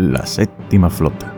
la 0.00 0.24
séptima 0.26 0.88
flota. 0.88 1.32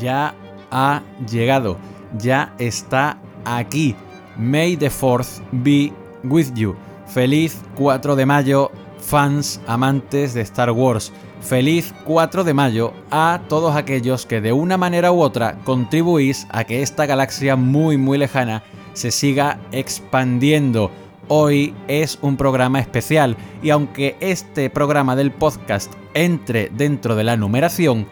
Ya 0.00 0.34
ha 0.70 1.02
llegado, 1.30 1.76
ya 2.18 2.54
está 2.58 3.18
aquí. 3.44 3.94
May 4.36 4.76
the 4.76 4.90
4th 4.90 5.40
be 5.62 5.92
with 6.24 6.54
you. 6.54 6.74
Feliz 7.06 7.62
4 7.76 8.16
de 8.16 8.26
mayo, 8.26 8.70
fans 8.98 9.60
amantes 9.66 10.34
de 10.34 10.40
Star 10.40 10.70
Wars. 10.72 11.12
Feliz 11.44 11.92
4 12.06 12.42
de 12.42 12.54
mayo 12.54 12.94
a 13.10 13.42
todos 13.50 13.76
aquellos 13.76 14.24
que 14.24 14.40
de 14.40 14.54
una 14.54 14.78
manera 14.78 15.12
u 15.12 15.20
otra 15.20 15.58
contribuís 15.64 16.46
a 16.48 16.64
que 16.64 16.80
esta 16.80 17.04
galaxia 17.04 17.54
muy 17.54 17.98
muy 17.98 18.16
lejana 18.16 18.62
se 18.94 19.10
siga 19.10 19.60
expandiendo. 19.70 20.90
Hoy 21.28 21.74
es 21.86 22.18
un 22.22 22.38
programa 22.38 22.80
especial 22.80 23.36
y 23.62 23.68
aunque 23.68 24.16
este 24.20 24.70
programa 24.70 25.16
del 25.16 25.32
podcast 25.32 25.92
entre 26.14 26.70
dentro 26.70 27.14
de 27.14 27.24
la 27.24 27.36
numeración, 27.36 28.06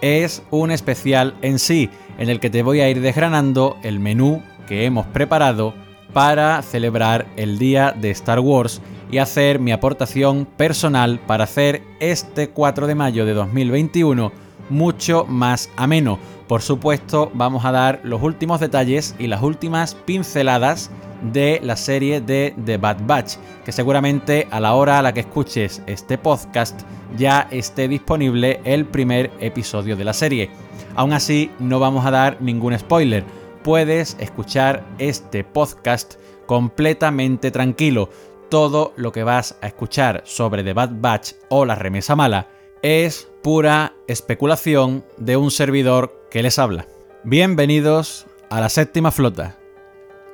es 0.00 0.42
un 0.50 0.70
especial 0.70 1.34
en 1.42 1.58
sí, 1.58 1.90
en 2.16 2.30
el 2.30 2.40
que 2.40 2.48
te 2.48 2.62
voy 2.62 2.80
a 2.80 2.88
ir 2.88 3.02
desgranando 3.02 3.76
el 3.82 4.00
menú 4.00 4.42
que 4.66 4.86
hemos 4.86 5.06
preparado 5.06 5.74
para 6.12 6.62
celebrar 6.62 7.26
el 7.36 7.58
día 7.58 7.92
de 7.92 8.10
Star 8.10 8.40
Wars 8.40 8.80
y 9.10 9.18
hacer 9.18 9.58
mi 9.58 9.72
aportación 9.72 10.46
personal 10.46 11.20
para 11.26 11.44
hacer 11.44 11.82
este 11.98 12.50
4 12.50 12.86
de 12.86 12.94
mayo 12.94 13.26
de 13.26 13.34
2021 13.34 14.32
mucho 14.70 15.26
más 15.28 15.68
ameno. 15.76 16.18
Por 16.48 16.62
supuesto, 16.62 17.30
vamos 17.34 17.64
a 17.64 17.72
dar 17.72 18.00
los 18.02 18.22
últimos 18.22 18.60
detalles 18.60 19.14
y 19.18 19.26
las 19.26 19.42
últimas 19.42 19.94
pinceladas 19.94 20.90
de 21.32 21.60
la 21.62 21.76
serie 21.76 22.20
de 22.20 22.54
The 22.64 22.78
Bad 22.78 22.98
Batch, 23.06 23.34
que 23.64 23.72
seguramente 23.72 24.48
a 24.50 24.58
la 24.58 24.74
hora 24.74 24.98
a 24.98 25.02
la 25.02 25.12
que 25.12 25.20
escuches 25.20 25.82
este 25.86 26.16
podcast 26.16 26.80
ya 27.16 27.46
esté 27.50 27.88
disponible 27.88 28.60
el 28.64 28.86
primer 28.86 29.30
episodio 29.40 29.96
de 29.96 30.04
la 30.04 30.12
serie. 30.12 30.50
Aún 30.96 31.12
así, 31.12 31.50
no 31.58 31.78
vamos 31.78 32.06
a 32.06 32.10
dar 32.10 32.40
ningún 32.40 32.76
spoiler. 32.78 33.24
Puedes 33.62 34.16
escuchar 34.18 34.86
este 34.98 35.44
podcast 35.44 36.14
completamente 36.46 37.50
tranquilo. 37.50 38.08
Todo 38.48 38.94
lo 38.96 39.12
que 39.12 39.22
vas 39.22 39.56
a 39.60 39.66
escuchar 39.66 40.22
sobre 40.24 40.64
The 40.64 40.72
Bad 40.72 40.92
Batch 40.94 41.34
o 41.50 41.66
la 41.66 41.74
remesa 41.74 42.16
mala 42.16 42.48
es 42.82 43.28
pura 43.42 43.92
especulación 44.08 45.04
de 45.18 45.36
un 45.36 45.50
servidor 45.50 46.26
que 46.30 46.42
les 46.42 46.58
habla. 46.58 46.86
Bienvenidos 47.22 48.26
a 48.48 48.60
la 48.60 48.70
séptima 48.70 49.10
flota. 49.10 49.58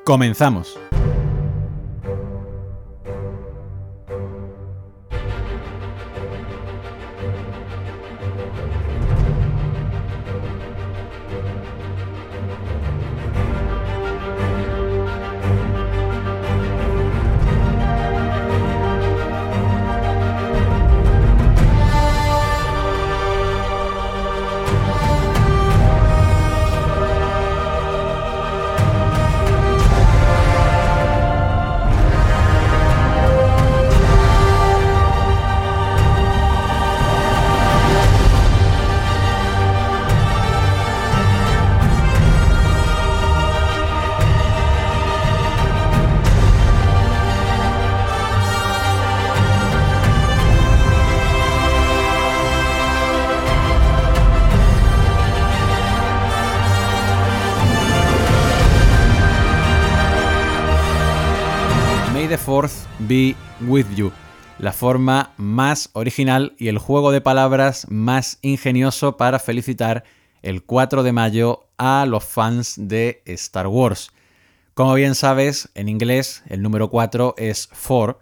Comenzamos. 0.05 0.79
Be 63.07 63.35
with 63.67 63.87
you. 63.95 64.13
La 64.59 64.73
forma 64.73 65.33
más 65.37 65.91
original 65.93 66.55
y 66.59 66.69
el 66.69 66.79
juego 66.79 67.13
de 67.13 67.21
palabras 67.21 67.87
más 67.91 68.39
ingenioso 68.43 69.17
para 69.17 69.39
felicitar 69.39 70.05
el 70.43 70.63
4 70.63 71.03
de 71.03 71.13
mayo 71.13 71.67
a 71.79 72.07
los 72.07 72.25
fans 72.25 72.75
de 72.77 73.23
Star 73.27 73.67
Wars. 73.67 74.11
Como 74.75 74.95
bien 74.95 75.15
sabes, 75.15 75.69
en 75.75 75.89
inglés 75.89 76.43
el 76.49 76.63
número 76.63 76.91
4 76.91 77.35
es 77.39 77.69
4 77.87 78.19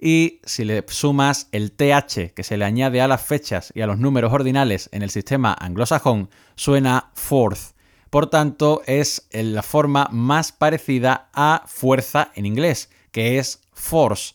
y 0.00 0.40
si 0.44 0.64
le 0.64 0.84
sumas 0.88 1.48
el 1.52 1.72
TH 1.72 2.32
que 2.34 2.44
se 2.44 2.56
le 2.56 2.64
añade 2.64 3.00
a 3.00 3.08
las 3.08 3.22
fechas 3.22 3.72
y 3.74 3.80
a 3.80 3.86
los 3.86 3.98
números 3.98 4.32
ordinales 4.32 4.88
en 4.92 5.02
el 5.02 5.10
sistema 5.10 5.56
anglosajón, 5.58 6.30
suena 6.54 7.10
fourth. 7.14 7.74
Por 8.10 8.28
tanto, 8.28 8.82
es 8.86 9.28
la 9.32 9.62
forma 9.62 10.08
más 10.10 10.52
parecida 10.52 11.28
a 11.34 11.64
fuerza 11.66 12.30
en 12.34 12.46
inglés, 12.46 12.90
que 13.12 13.38
es 13.38 13.60
force. 13.78 14.34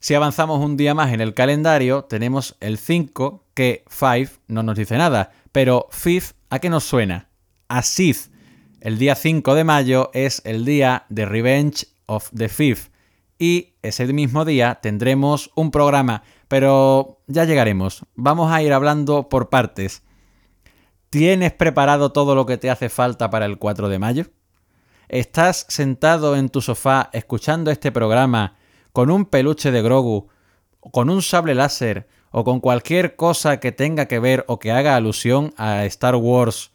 Si 0.00 0.14
avanzamos 0.14 0.64
un 0.64 0.76
día 0.76 0.94
más 0.94 1.12
en 1.12 1.20
el 1.20 1.34
calendario, 1.34 2.04
tenemos 2.04 2.56
el 2.60 2.78
5, 2.78 3.44
que 3.54 3.84
5 3.88 4.40
no 4.48 4.62
nos 4.62 4.76
dice 4.76 4.96
nada, 4.96 5.32
pero 5.52 5.88
fifth, 5.90 6.36
¿a 6.50 6.60
qué 6.60 6.70
nos 6.70 6.84
suena? 6.84 7.28
A 7.68 7.82
Sith. 7.82 8.30
El 8.80 8.98
día 8.98 9.16
5 9.16 9.54
de 9.54 9.64
mayo 9.64 10.10
es 10.14 10.40
el 10.44 10.64
día 10.64 11.04
de 11.08 11.26
Revenge 11.26 11.86
of 12.06 12.30
the 12.34 12.48
Fifth. 12.48 12.92
Y 13.38 13.74
ese 13.82 14.06
mismo 14.12 14.44
día 14.44 14.78
tendremos 14.80 15.50
un 15.56 15.70
programa, 15.70 16.22
pero 16.46 17.20
ya 17.26 17.44
llegaremos. 17.44 18.04
Vamos 18.14 18.52
a 18.52 18.62
ir 18.62 18.72
hablando 18.72 19.28
por 19.28 19.48
partes. 19.48 20.02
¿Tienes 21.10 21.52
preparado 21.52 22.12
todo 22.12 22.34
lo 22.34 22.46
que 22.46 22.56
te 22.56 22.70
hace 22.70 22.88
falta 22.88 23.30
para 23.30 23.46
el 23.46 23.58
4 23.58 23.88
de 23.88 23.98
mayo? 23.98 24.26
¿Estás 25.08 25.64
sentado 25.70 26.36
en 26.36 26.50
tu 26.50 26.60
sofá 26.60 27.08
escuchando 27.14 27.70
este 27.70 27.90
programa 27.90 28.56
con 28.92 29.10
un 29.10 29.24
peluche 29.24 29.70
de 29.70 29.80
Grogu, 29.80 30.28
con 30.92 31.08
un 31.08 31.22
sable 31.22 31.54
láser 31.54 32.08
o 32.30 32.44
con 32.44 32.60
cualquier 32.60 33.16
cosa 33.16 33.58
que 33.58 33.72
tenga 33.72 34.06
que 34.06 34.18
ver 34.18 34.44
o 34.48 34.58
que 34.58 34.70
haga 34.70 34.96
alusión 34.96 35.54
a 35.56 35.86
Star 35.86 36.14
Wars 36.14 36.72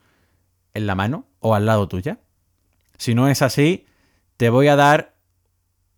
en 0.73 0.87
la 0.87 0.95
mano 0.95 1.27
o 1.41 1.53
al 1.53 1.67
lado 1.67 1.87
tuya? 1.87 2.21
Si 2.97 3.13
no 3.13 3.27
es 3.27 3.43
así, 3.43 3.85
te 4.37 4.49
voy 4.49 4.67
a 4.67 4.75
dar 4.75 5.13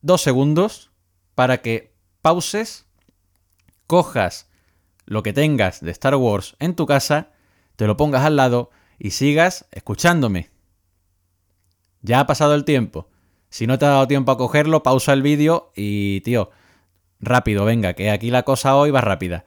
dos 0.02 0.22
segundos 0.22 0.92
para 1.36 1.62
que 1.62 1.94
pauses, 2.22 2.86
cojas 3.88 4.50
lo 5.06 5.24
que 5.24 5.32
tengas 5.32 5.80
de 5.80 5.92
Star 5.92 6.16
Wars 6.16 6.58
en 6.60 6.76
tu 6.76 6.86
casa, 6.86 7.32
te 7.78 7.88
lo 7.88 7.96
pongas 7.96 8.26
al 8.26 8.36
lado 8.36 8.72
y 9.00 9.12
sigas 9.12 9.68
escuchándome. 9.72 10.55
Ya 12.06 12.20
ha 12.20 12.28
pasado 12.28 12.54
el 12.54 12.66
tiempo. 12.66 13.10
Si 13.50 13.66
no 13.66 13.80
te 13.80 13.86
ha 13.86 13.90
dado 13.90 14.08
tiempo 14.08 14.32
a 14.32 14.38
cogerlo, 14.38 14.84
pausa 14.84 15.12
el 15.14 15.24
vídeo 15.24 15.72
y, 15.76 16.22
tío, 16.22 16.52
rápido, 17.20 17.66
venga, 17.66 17.94
que 17.94 18.12
aquí 18.12 18.30
la 18.30 18.44
cosa 18.44 18.76
hoy 18.76 18.92
va 18.92 19.02
rápida. 19.02 19.46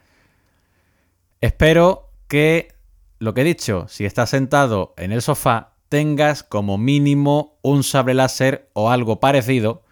Espero 1.41 2.11
que 2.27 2.75
lo 3.21 3.33
que 3.33 3.43
he 3.43 3.45
dicho, 3.45 3.87
si 3.89 4.05
estás 4.05 4.31
sentado 4.31 4.93
en 4.97 5.13
el 5.13 5.23
sofá, 5.23 5.75
tengas 5.89 6.43
como 6.43 6.79
mínimo 6.79 7.59
un 7.63 7.85
sable 7.85 8.15
láser 8.15 8.69
o 8.73 8.91
algo 8.91 9.21
parecido 9.21 9.85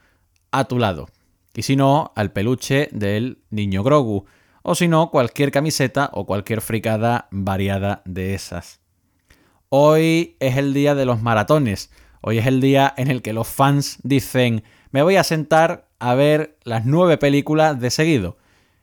a 0.50 0.64
tu 0.64 0.80
lado. 0.80 1.06
Y 1.54 1.62
si 1.62 1.76
no, 1.76 2.12
al 2.16 2.32
peluche 2.32 2.88
del 2.90 3.42
niño 3.50 3.84
Grogu. 3.84 4.26
O 4.62 4.74
si 4.74 4.88
no, 4.88 5.10
cualquier 5.12 5.52
camiseta 5.52 6.10
o 6.12 6.26
cualquier 6.26 6.62
fricada 6.62 7.28
variada 7.30 8.02
de 8.04 8.34
esas. 8.34 8.80
Hoy 9.68 10.36
es 10.40 10.56
el 10.56 10.74
día 10.74 10.96
de 10.96 11.06
los 11.06 11.22
maratones. 11.22 11.90
Hoy 12.28 12.38
es 12.38 12.46
el 12.46 12.60
día 12.60 12.92
en 12.96 13.08
el 13.08 13.22
que 13.22 13.32
los 13.32 13.46
fans 13.46 14.00
dicen, 14.02 14.64
me 14.90 15.04
voy 15.04 15.14
a 15.14 15.22
sentar 15.22 15.86
a 16.00 16.16
ver 16.16 16.58
las 16.64 16.84
nueve 16.84 17.18
películas 17.18 17.78
de 17.78 17.88
seguido. 17.88 18.36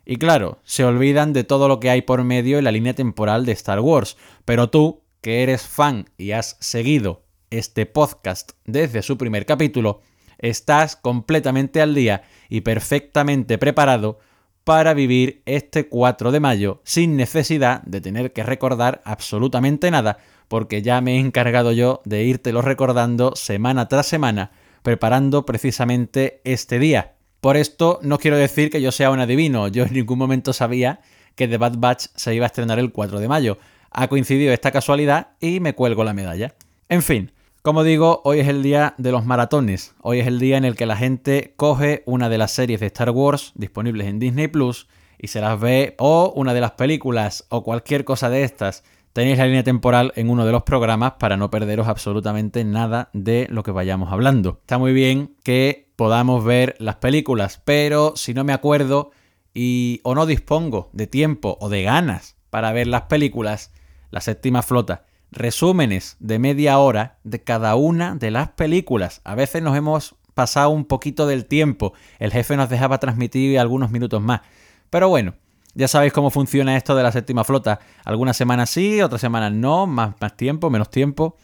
Y 0.05 0.15
claro, 0.15 0.59
se 0.63 0.85
olvidan 0.85 1.33
de 1.33 1.43
todo 1.43 1.67
lo 1.67 1.81
que 1.81 1.89
hay 1.89 2.03
por 2.03 2.23
medio 2.23 2.57
en 2.57 2.63
la 2.63 2.71
línea 2.71 2.93
temporal 2.93 3.45
de 3.45 3.51
Star 3.51 3.81
Wars. 3.81 4.15
Pero 4.45 4.69
tú, 4.69 5.01
que 5.19 5.43
eres 5.43 5.63
fan 5.63 6.05
y 6.17 6.31
has 6.31 6.55
seguido 6.61 7.25
este 7.49 7.85
podcast 7.85 8.53
desde 8.63 9.01
su 9.01 9.17
primer 9.17 9.45
capítulo, 9.45 9.99
estás 10.37 10.95
completamente 10.95 11.81
al 11.81 11.93
día 11.95 12.23
y 12.47 12.61
perfectamente 12.61 13.57
preparado 13.57 14.19
para 14.63 14.93
vivir 14.93 15.41
este 15.45 15.87
4 15.87 16.31
de 16.31 16.39
mayo 16.39 16.81
sin 16.83 17.17
necesidad 17.17 17.81
de 17.83 18.01
tener 18.01 18.31
que 18.33 18.43
recordar 18.43 19.01
absolutamente 19.05 19.91
nada, 19.91 20.17
porque 20.47 20.81
ya 20.81 21.01
me 21.01 21.15
he 21.15 21.19
encargado 21.19 21.71
yo 21.71 22.01
de 22.05 22.23
írtelo 22.23 22.61
recordando 22.61 23.35
semana 23.35 23.87
tras 23.87 24.07
semana, 24.07 24.51
preparando 24.81 25.45
precisamente 25.45 26.41
este 26.43 26.79
día. 26.79 27.15
Por 27.41 27.57
esto 27.57 27.99
no 28.01 28.19
quiero 28.19 28.37
decir 28.37 28.69
que 28.69 28.81
yo 28.81 28.91
sea 28.91 29.11
un 29.11 29.19
adivino, 29.19 29.67
yo 29.67 29.83
en 29.83 29.93
ningún 29.93 30.17
momento 30.17 30.53
sabía 30.53 31.01
que 31.35 31.47
The 31.47 31.57
Bad 31.57 31.77
Batch 31.77 32.05
se 32.15 32.33
iba 32.33 32.45
a 32.45 32.47
estrenar 32.47 32.79
el 32.79 32.91
4 32.91 33.19
de 33.19 33.27
mayo. 33.27 33.57
Ha 33.91 34.07
coincidido 34.07 34.53
esta 34.53 34.71
casualidad 34.71 35.29
y 35.39 35.59
me 35.59 35.75
cuelgo 35.75 36.03
la 36.03 36.13
medalla. 36.13 36.55
En 36.89 37.01
fin, 37.01 37.31
como 37.63 37.85
digo, 37.85 38.19
hoy 38.25 38.41
es 38.41 38.49
el 38.49 38.61
día 38.61 38.93
de 38.97 39.13
los 39.13 39.25
maratones. 39.25 39.95
Hoy 40.01 40.19
es 40.19 40.27
el 40.27 40.37
día 40.37 40.57
en 40.57 40.65
el 40.65 40.75
que 40.75 40.85
la 40.85 40.97
gente 40.97 41.53
coge 41.55 42.03
una 42.05 42.27
de 42.27 42.37
las 42.37 42.51
series 42.51 42.81
de 42.81 42.87
Star 42.87 43.11
Wars 43.11 43.53
disponibles 43.55 44.07
en 44.07 44.19
Disney 44.19 44.49
Plus 44.49 44.89
y 45.17 45.29
se 45.29 45.39
las 45.39 45.57
ve, 45.57 45.95
o 45.97 46.33
una 46.35 46.53
de 46.53 46.59
las 46.59 46.71
películas, 46.71 47.45
o 47.47 47.63
cualquier 47.63 48.03
cosa 48.03 48.29
de 48.29 48.43
estas. 48.43 48.83
Tenéis 49.13 49.37
la 49.37 49.45
línea 49.45 49.63
temporal 49.63 50.11
en 50.17 50.29
uno 50.29 50.45
de 50.45 50.51
los 50.51 50.63
programas 50.63 51.13
para 51.13 51.37
no 51.37 51.49
perderos 51.49 51.87
absolutamente 51.87 52.65
nada 52.65 53.09
de 53.13 53.47
lo 53.49 53.63
que 53.63 53.71
vayamos 53.71 54.11
hablando. 54.11 54.59
Está 54.59 54.77
muy 54.77 54.91
bien 54.91 55.33
que 55.41 55.87
podamos 55.95 56.43
ver 56.43 56.75
las 56.79 56.95
películas, 56.95 57.61
pero 57.63 58.11
si 58.17 58.33
no 58.33 58.43
me 58.43 58.51
acuerdo 58.51 59.11
y 59.53 60.01
o 60.03 60.15
no 60.15 60.25
dispongo 60.25 60.89
de 60.91 61.07
tiempo 61.07 61.57
o 61.61 61.69
de 61.69 61.83
ganas 61.83 62.35
para 62.49 62.73
ver 62.73 62.87
las 62.87 63.03
películas, 63.03 63.71
la 64.11 64.19
séptima 64.19 64.63
flota 64.63 65.05
resúmenes 65.33 66.15
de 66.19 66.39
media 66.39 66.79
hora 66.79 67.17
de 67.23 67.41
cada 67.43 67.75
una 67.75 68.15
de 68.15 68.31
las 68.31 68.49
películas. 68.49 69.21
A 69.23 69.35
veces 69.35 69.61
nos 69.61 69.75
hemos 69.75 70.15
pasado 70.33 70.69
un 70.69 70.85
poquito 70.85 71.27
del 71.27 71.45
tiempo. 71.45 71.93
El 72.19 72.31
jefe 72.31 72.57
nos 72.57 72.69
dejaba 72.69 72.99
transmitir 72.99 73.59
algunos 73.59 73.91
minutos 73.91 74.21
más. 74.21 74.41
Pero 74.89 75.09
bueno, 75.09 75.33
ya 75.75 75.87
sabéis 75.87 76.13
cómo 76.13 76.29
funciona 76.29 76.77
esto 76.77 76.95
de 76.95 77.03
la 77.03 77.11
séptima 77.11 77.43
flota. 77.43 77.79
Algunas 78.05 78.37
semanas 78.37 78.69
sí, 78.69 79.01
otras 79.01 79.21
semanas 79.21 79.51
no, 79.51 79.87
más, 79.87 80.15
más 80.19 80.37
tiempo, 80.37 80.69
menos 80.69 80.89
tiempo. 80.89 81.37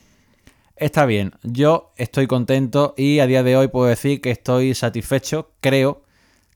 Está 0.75 1.05
bien, 1.05 1.33
yo 1.43 1.91
estoy 1.97 2.27
contento 2.27 2.93
y 2.95 3.19
a 3.19 3.27
día 3.27 3.43
de 3.43 3.57
hoy 3.57 3.67
puedo 3.67 3.87
decir 3.87 4.21
que 4.21 4.31
estoy 4.31 4.73
satisfecho. 4.75 5.51
Creo 5.59 6.03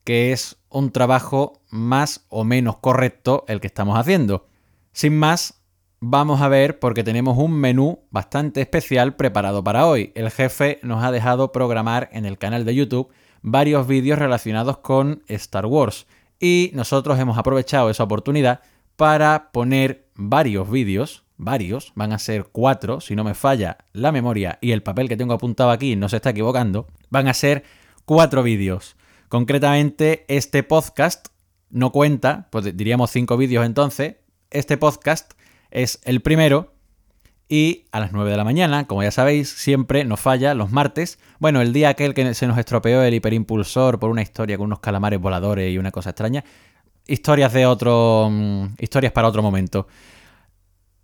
que 0.03 0.31
es 0.31 0.57
un 0.69 0.91
trabajo 0.91 1.62
más 1.69 2.25
o 2.30 2.44
menos 2.44 2.77
correcto 2.77 3.44
el 3.47 3.59
que 3.59 3.68
estamos 3.68 3.97
haciendo. 3.97 4.47
Sin 4.94 5.18
más, 5.18 5.62
vamos 6.05 6.41
a 6.41 6.50
ver 6.50 6.79
porque 6.79 7.01
tenemos 7.01 7.38
un 7.38 7.53
menú 7.53 8.01
bastante 8.11 8.59
especial 8.59 9.15
preparado 9.15 9.63
para 9.63 9.88
hoy. 9.88 10.11
El 10.15 10.31
jefe 10.31 10.79
nos 10.83 11.01
ha 11.01 11.13
dejado 11.13 11.53
programar 11.53 12.09
en 12.11 12.25
el 12.25 12.38
canal 12.38 12.65
de 12.65 12.75
YouTube 12.75 13.07
varios 13.41 13.88
vídeos 13.88 14.19
relacionados 14.19 14.79
con 14.79 15.23
Star 15.27 15.65
Wars 15.65 16.05
y 16.41 16.71
nosotros 16.73 17.17
hemos 17.19 17.38
aprovechado 17.38 17.89
esa 17.89 18.03
oportunidad 18.03 18.59
para 18.97 19.50
poner 19.53 20.09
varios 20.15 20.69
vídeos, 20.69 21.23
varios, 21.38 21.94
van 21.95 22.11
a 22.11 22.19
ser 22.19 22.49
cuatro, 22.51 22.99
si 22.99 23.15
no 23.15 23.23
me 23.23 23.33
falla 23.33 23.77
la 23.94 24.11
memoria 24.11 24.59
y 24.59 24.73
el 24.73 24.83
papel 24.83 25.07
que 25.07 25.15
tengo 25.15 25.33
apuntado 25.33 25.71
aquí 25.71 25.95
no 25.95 26.09
se 26.09 26.17
está 26.17 26.31
equivocando, 26.31 26.85
van 27.11 27.29
a 27.29 27.33
ser 27.33 27.63
cuatro 28.03 28.44
vídeos. 28.44 28.97
Concretamente, 29.29 30.25
este 30.27 30.63
podcast 30.63 31.27
no 31.69 31.94
cuenta, 31.94 32.49
pues 32.51 32.75
diríamos 32.75 33.09
cinco 33.09 33.38
vídeos 33.38 33.65
entonces, 33.65 34.17
este 34.51 34.77
podcast 34.77 35.31
es 35.73 35.99
el 36.03 36.21
primero 36.21 36.71
y 37.49 37.85
a 37.91 37.99
las 37.99 38.13
9 38.13 38.31
de 38.31 38.37
la 38.37 38.43
mañana, 38.43 38.87
como 38.87 39.03
ya 39.03 39.11
sabéis, 39.11 39.49
siempre 39.49 40.05
nos 40.05 40.19
falla 40.19 40.53
los 40.53 40.71
martes. 40.71 41.19
Bueno, 41.39 41.61
el 41.61 41.73
día 41.73 41.89
aquel 41.89 42.13
que 42.13 42.33
se 42.33 42.47
nos 42.47 42.57
estropeó 42.57 43.03
el 43.03 43.13
hiperimpulsor 43.13 43.99
por 43.99 44.09
una 44.09 44.21
historia 44.21 44.57
con 44.57 44.67
unos 44.67 44.79
calamares 44.79 45.19
voladores 45.19 45.71
y 45.71 45.77
una 45.77 45.91
cosa 45.91 46.11
extraña. 46.11 46.43
Historias 47.05 47.51
de 47.51 47.65
otro. 47.65 48.29
Mm, 48.31 48.75
historias 48.79 49.11
para 49.11 49.27
otro 49.27 49.41
momento. 49.41 49.87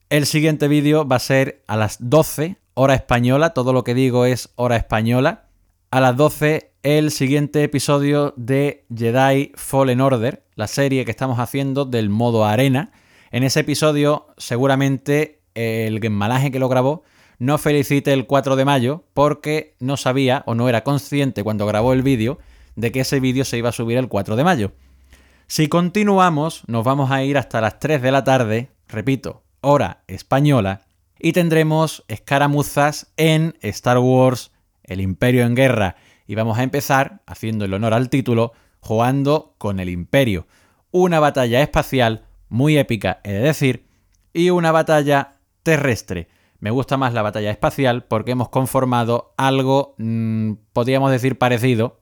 El 0.09 0.25
siguiente 0.25 0.67
vídeo 0.67 1.07
va 1.07 1.17
a 1.17 1.19
ser 1.19 1.63
a 1.67 1.75
las 1.75 1.97
12, 1.99 2.55
hora 2.73 2.95
española. 2.95 3.51
Todo 3.51 3.73
lo 3.73 3.83
que 3.83 3.93
digo 3.93 4.25
es 4.25 4.49
hora 4.55 4.77
española. 4.77 5.49
A 5.91 5.99
las 5.99 6.15
12, 6.15 6.71
el 6.83 7.11
siguiente 7.11 7.63
episodio 7.63 8.33
de 8.37 8.85
Jedi 8.95 9.51
Fallen 9.55 10.01
Order, 10.01 10.45
la 10.55 10.67
serie 10.67 11.05
que 11.05 11.11
estamos 11.11 11.39
haciendo 11.39 11.85
del 11.85 12.09
modo 12.09 12.45
arena 12.45 12.91
en 13.31 13.43
ese 13.43 13.61
episodio, 13.61 14.27
seguramente 14.37 15.41
el 15.53 15.99
gemalaje 15.99 16.51
que 16.51 16.59
lo 16.59 16.69
grabó 16.69 17.03
no 17.37 17.57
felicite 17.57 18.11
el 18.13 18.27
4 18.27 18.55
de 18.55 18.65
mayo 18.65 19.05
porque 19.13 19.75
no 19.79 19.97
sabía 19.97 20.43
o 20.45 20.55
no 20.55 20.67
era 20.67 20.83
consciente 20.83 21.43
cuando 21.43 21.65
grabó 21.65 21.93
el 21.93 22.03
vídeo 22.03 22.37
de 22.75 22.91
que 22.91 23.01
ese 23.01 23.19
vídeo 23.19 23.45
se 23.45 23.57
iba 23.57 23.69
a 23.69 23.73
subir 23.73 23.97
el 23.97 24.09
4 24.09 24.35
de 24.35 24.43
mayo. 24.43 24.71
Si 25.47 25.67
continuamos, 25.67 26.63
nos 26.67 26.83
vamos 26.83 27.11
a 27.11 27.23
ir 27.23 27.37
hasta 27.37 27.61
las 27.61 27.79
3 27.79 28.01
de 28.01 28.11
la 28.11 28.23
tarde, 28.23 28.69
repito, 28.87 29.43
hora 29.61 30.03
española, 30.07 30.81
y 31.17 31.33
tendremos 31.33 32.05
escaramuzas 32.07 33.11
en 33.17 33.55
Star 33.61 33.97
Wars, 33.97 34.51
el 34.83 35.01
Imperio 35.01 35.45
en 35.45 35.55
Guerra, 35.55 35.95
y 36.27 36.35
vamos 36.35 36.59
a 36.59 36.63
empezar, 36.63 37.21
haciendo 37.25 37.65
el 37.65 37.73
honor 37.73 37.93
al 37.93 38.09
título, 38.09 38.53
jugando 38.79 39.55
con 39.57 39.79
el 39.79 39.89
Imperio, 39.89 40.47
una 40.91 41.19
batalla 41.19 41.61
espacial 41.61 42.28
muy 42.49 42.77
épica, 42.77 43.21
he 43.23 43.31
de 43.31 43.39
decir, 43.39 43.87
y 44.33 44.49
una 44.49 44.71
batalla 44.71 45.37
terrestre. 45.63 46.27
Me 46.59 46.71
gusta 46.71 46.97
más 46.97 47.13
la 47.13 47.21
batalla 47.21 47.51
espacial 47.51 48.03
porque 48.03 48.31
hemos 48.31 48.49
conformado 48.49 49.33
algo, 49.37 49.95
mm, 49.97 50.53
podríamos 50.73 51.11
decir, 51.11 51.37
parecido, 51.37 51.99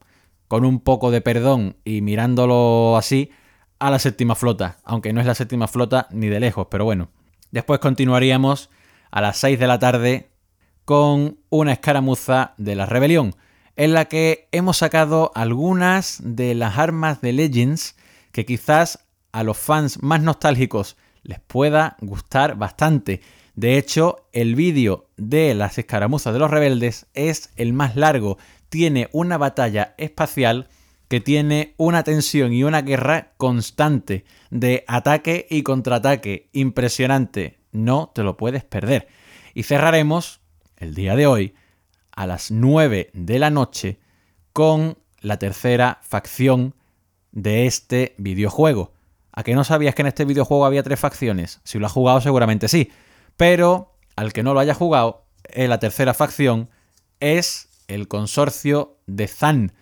con 0.48 0.66
un 0.66 0.80
poco 0.80 1.12
de 1.12 1.22
perdón 1.22 1.78
y 1.84 2.02
mirándolo 2.02 2.98
así, 2.98 3.32
a 3.80 3.92
la 3.92 4.00
séptima 4.00 4.34
flota, 4.34 4.78
aunque 4.84 5.14
no 5.14 5.20
es 5.20 5.28
la 5.28 5.36
séptima 5.36 5.68
flota 5.68 6.08
ni 6.12 6.28
de 6.28 6.40
lejos, 6.40 6.68
pero 6.72 6.86
bueno. 6.86 7.10
Después 7.52 7.80
continuaríamos 7.80 8.70
a 9.12 9.22
las 9.22 9.38
6 9.38 9.60
de 9.60 9.68
la 9.68 9.80
tarde 9.80 10.32
con 10.86 11.40
una 11.50 11.74
escaramuza 11.74 12.54
de 12.58 12.76
la 12.76 12.86
rebelión, 12.86 13.36
en 13.76 13.94
la 13.94 14.06
que 14.06 14.48
hemos 14.52 14.78
sacado 14.78 15.32
algunas 15.36 16.20
de 16.24 16.56
las 16.56 16.78
armas 16.78 17.22
de 17.22 17.34
Legends 17.34 17.96
que 18.32 18.46
quizás 18.46 19.07
a 19.38 19.44
los 19.44 19.60
fans 19.60 20.02
más 20.02 20.20
nostálgicos 20.24 20.98
les 21.22 21.40
pueda 21.40 21.96
gustar 22.02 22.58
bastante. 22.58 23.22
De 23.54 23.78
hecho, 23.78 24.28
el 24.34 24.56
vídeo 24.56 25.12
de 25.16 25.54
las 25.54 25.78
escaramuzas 25.78 26.34
de 26.34 26.40
los 26.40 26.50
rebeldes 26.50 27.06
es 27.14 27.52
el 27.56 27.72
más 27.72 27.96
largo. 27.96 28.40
Tiene 28.70 29.10
una 29.12 29.38
batalla 29.38 29.94
espacial 30.00 30.70
que 31.08 31.22
tiene 31.22 31.76
una 31.78 32.04
tensión 32.04 32.52
y 32.52 32.64
una 32.64 32.82
guerra 32.82 33.34
constante 33.38 34.26
de 34.50 34.84
ataque 34.88 35.46
y 35.52 35.62
contraataque. 35.62 36.50
Impresionante. 36.54 37.60
No 37.72 38.12
te 38.16 38.24
lo 38.24 38.38
puedes 38.38 38.64
perder. 38.64 39.08
Y 39.54 39.64
cerraremos 39.64 40.40
el 40.78 40.96
día 40.96 41.16
de 41.16 41.28
hoy 41.28 41.54
a 42.12 42.26
las 42.26 42.50
9 42.50 43.12
de 43.14 43.38
la 43.38 43.52
noche 43.52 44.00
con 44.52 44.98
la 45.22 45.38
tercera 45.38 46.00
facción 46.02 46.74
de 47.32 47.68
este 47.68 48.16
videojuego. 48.18 48.97
¿A 49.38 49.44
que 49.44 49.54
no 49.54 49.64
sabías 49.64 49.94
que 49.94 50.02
en 50.02 50.08
este 50.08 50.26
videojuego 50.26 50.66
había 50.66 50.82
tres 50.82 51.00
facciones? 51.00 51.62
Si 51.64 51.78
lo 51.78 51.86
has 51.86 51.92
jugado 51.92 52.20
seguramente 52.22 52.68
sí. 52.68 52.92
Pero 53.36 53.94
al 54.16 54.34
que 54.34 54.42
no 54.42 54.56
lo 54.56 54.60
haya 54.60 54.74
jugado, 54.74 55.26
eh, 55.44 55.68
la 55.68 55.78
tercera 55.78 56.16
facción 56.16 56.72
es 57.20 57.70
el 57.88 58.08
consorcio 58.08 58.98
de 59.06 59.28
Zan. 59.28 59.74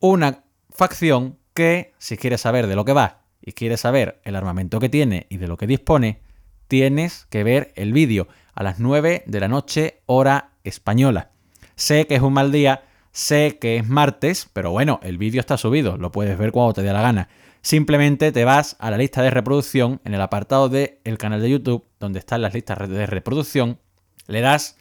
Una 0.00 0.44
facción 0.68 1.38
que, 1.54 1.94
si 1.96 2.18
quieres 2.18 2.42
saber 2.42 2.66
de 2.66 2.76
lo 2.76 2.84
que 2.84 2.92
va 2.92 3.22
y 3.40 3.52
quieres 3.52 3.80
saber 3.80 4.20
el 4.24 4.36
armamento 4.36 4.80
que 4.80 4.90
tiene 4.90 5.26
y 5.30 5.38
de 5.38 5.48
lo 5.48 5.56
que 5.56 5.66
dispone, 5.66 6.20
tienes 6.66 7.26
que 7.30 7.44
ver 7.44 7.72
el 7.74 7.94
vídeo 7.94 8.28
a 8.52 8.64
las 8.64 8.80
9 8.80 9.22
de 9.24 9.40
la 9.40 9.48
noche 9.48 10.02
hora 10.04 10.50
española. 10.62 11.30
Sé 11.74 12.06
que 12.06 12.16
es 12.16 12.20
un 12.20 12.34
mal 12.34 12.52
día, 12.52 12.82
sé 13.12 13.56
que 13.58 13.78
es 13.78 13.88
martes, 13.88 14.50
pero 14.52 14.72
bueno, 14.72 15.00
el 15.02 15.16
vídeo 15.16 15.40
está 15.40 15.56
subido, 15.56 15.96
lo 15.96 16.12
puedes 16.12 16.36
ver 16.36 16.52
cuando 16.52 16.74
te 16.74 16.82
dé 16.82 16.92
la 16.92 17.00
gana. 17.00 17.30
Simplemente 17.68 18.32
te 18.32 18.46
vas 18.46 18.76
a 18.78 18.90
la 18.90 18.96
lista 18.96 19.20
de 19.20 19.28
reproducción 19.28 20.00
en 20.06 20.14
el 20.14 20.22
apartado 20.22 20.70
del 20.70 21.00
el 21.04 21.18
canal 21.18 21.42
de 21.42 21.50
YouTube, 21.50 21.84
donde 22.00 22.18
están 22.18 22.40
las 22.40 22.54
listas 22.54 22.88
de 22.88 23.04
reproducción, 23.04 23.78
le 24.26 24.40
das 24.40 24.78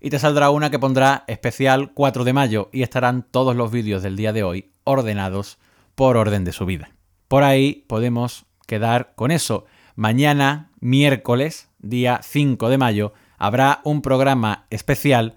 y 0.00 0.08
te 0.08 0.18
saldrá 0.18 0.48
una 0.48 0.70
que 0.70 0.78
pondrá 0.78 1.24
especial 1.26 1.92
4 1.92 2.24
de 2.24 2.32
mayo 2.32 2.70
y 2.72 2.80
estarán 2.80 3.26
todos 3.30 3.54
los 3.54 3.70
vídeos 3.70 4.02
del 4.02 4.16
día 4.16 4.32
de 4.32 4.42
hoy 4.42 4.72
ordenados 4.84 5.58
por 5.94 6.16
orden 6.16 6.44
de 6.44 6.52
subida. 6.52 6.92
Por 7.28 7.42
ahí 7.42 7.84
podemos 7.88 8.46
quedar 8.66 9.12
con 9.16 9.32
eso. 9.32 9.66
Mañana, 9.94 10.70
miércoles, 10.80 11.68
día 11.78 12.20
5 12.22 12.70
de 12.70 12.78
mayo, 12.78 13.12
habrá 13.36 13.82
un 13.84 14.00
programa 14.00 14.64
especial 14.70 15.36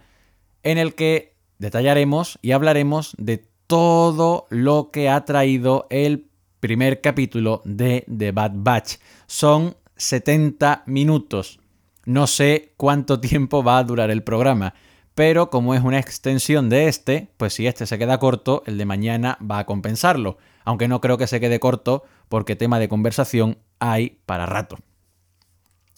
en 0.63 0.77
el 0.77 0.95
que 0.95 1.35
detallaremos 1.57 2.39
y 2.41 2.53
hablaremos 2.53 3.13
de 3.17 3.45
todo 3.67 4.47
lo 4.49 4.89
que 4.89 5.09
ha 5.09 5.25
traído 5.25 5.85
el 5.89 6.29
primer 6.63 7.01
capítulo 7.01 7.61
de 7.65 8.05
The 8.07 8.31
Bad 8.31 8.53
Batch. 8.55 8.95
Son 9.27 9.75
70 9.97 10.83
minutos. 10.85 11.59
No 12.05 12.25
sé 12.25 12.71
cuánto 12.77 13.19
tiempo 13.19 13.65
va 13.65 13.79
a 13.79 13.83
durar 13.83 14.09
el 14.09 14.23
programa, 14.23 14.73
pero 15.13 15.49
como 15.49 15.75
es 15.75 15.83
una 15.83 15.99
extensión 15.99 16.69
de 16.69 16.87
este, 16.87 17.27
pues 17.35 17.53
si 17.55 17.67
este 17.67 17.85
se 17.85 17.97
queda 17.97 18.17
corto, 18.17 18.63
el 18.65 18.77
de 18.77 18.85
mañana 18.85 19.37
va 19.41 19.59
a 19.59 19.65
compensarlo, 19.65 20.37
aunque 20.63 20.87
no 20.87 21.01
creo 21.01 21.17
que 21.17 21.27
se 21.27 21.41
quede 21.41 21.59
corto 21.59 22.05
porque 22.29 22.55
tema 22.55 22.79
de 22.79 22.87
conversación 22.87 23.57
hay 23.79 24.21
para 24.25 24.45
rato. 24.45 24.77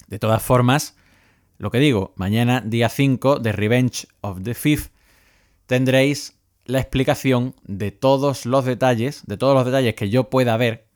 De 0.08 0.18
todas 0.18 0.42
formas, 0.42 0.98
lo 1.60 1.70
que 1.70 1.78
digo, 1.78 2.16
mañana 2.16 2.62
día 2.62 2.90
5 2.90 3.38
de 3.38 3.52
Revenge 3.52 4.08
of 4.22 4.42
the 4.42 4.56
Fifth 4.56 4.90
tendréis 5.68 6.35
la 6.66 6.80
explicación 6.80 7.56
de 7.64 7.92
todos 7.92 8.46
los 8.46 8.66
detalles, 8.66 9.24
de 9.26 9.38
todos 9.38 9.54
los 9.56 9.66
detalles 9.66 9.96
que 9.96 10.10
yo 10.10 10.30
pueda 10.30 10.58
ver 10.58 10.88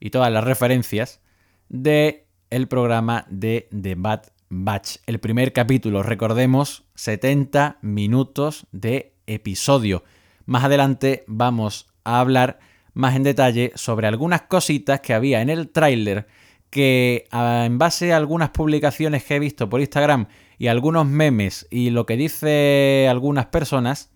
y 0.00 0.10
todas 0.10 0.30
las 0.32 0.44
referencias 0.44 1.20
de 1.68 2.26
el 2.50 2.68
programa 2.68 3.26
de 3.30 3.68
The 3.70 3.94
Bad 3.94 4.22
Batch. 4.48 4.96
El 5.06 5.20
primer 5.20 5.52
capítulo, 5.52 6.02
recordemos, 6.02 6.84
70 6.94 7.78
minutos 7.82 8.66
de 8.72 9.14
episodio. 9.26 10.04
Más 10.46 10.64
adelante 10.64 11.24
vamos 11.26 11.88
a 12.04 12.20
hablar 12.20 12.58
más 12.92 13.16
en 13.16 13.22
detalle 13.22 13.72
sobre 13.74 14.06
algunas 14.06 14.42
cositas 14.42 15.00
que 15.00 15.14
había 15.14 15.40
en 15.40 15.50
el 15.50 15.70
tráiler 15.70 16.26
que 16.70 17.28
en 17.32 17.78
base 17.78 18.12
a 18.12 18.16
algunas 18.16 18.50
publicaciones 18.50 19.22
que 19.22 19.36
he 19.36 19.38
visto 19.38 19.68
por 19.68 19.80
Instagram 19.80 20.26
y 20.58 20.66
algunos 20.66 21.06
memes 21.06 21.68
y 21.70 21.90
lo 21.90 22.04
que 22.04 22.16
dice 22.16 23.06
algunas 23.08 23.46
personas, 23.46 24.10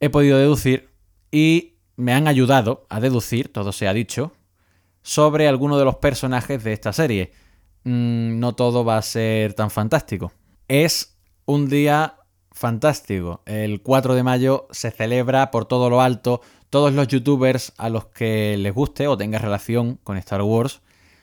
he 0.00 0.10
podido 0.10 0.38
deducir 0.38 0.90
y 1.30 1.76
me 1.96 2.12
han 2.12 2.26
ayudado 2.26 2.86
a 2.88 3.00
deducir, 3.00 3.52
todo 3.52 3.72
se 3.72 3.86
ha 3.86 3.92
dicho, 3.92 4.32
sobre 5.02 5.46
alguno 5.46 5.78
de 5.78 5.84
los 5.84 5.96
personajes 5.96 6.64
de 6.64 6.72
esta 6.72 6.92
serie. 6.92 7.32
Mm, 7.84 8.38
no 8.38 8.54
todo 8.54 8.84
va 8.84 8.96
a 8.96 9.02
ser 9.02 9.54
tan 9.54 9.70
fantástico. 9.70 10.32
Es 10.68 11.16
un 11.44 11.68
día 11.68 12.16
fantástico. 12.52 13.42
El 13.46 13.82
4 13.82 14.14
de 14.14 14.22
mayo 14.22 14.66
se 14.70 14.90
celebra 14.90 15.50
por 15.50 15.66
todo 15.66 15.90
lo 15.90 16.00
alto. 16.00 16.40
Todos 16.70 16.92
los 16.92 17.08
youtubers 17.08 17.72
a 17.76 17.88
los 17.88 18.06
que 18.06 18.56
les 18.58 18.74
guste 18.74 19.08
o 19.08 19.16
tenga 19.16 19.38
relación 19.38 19.98
con 20.02 20.16
Star 20.16 20.42
Wars 20.42 20.80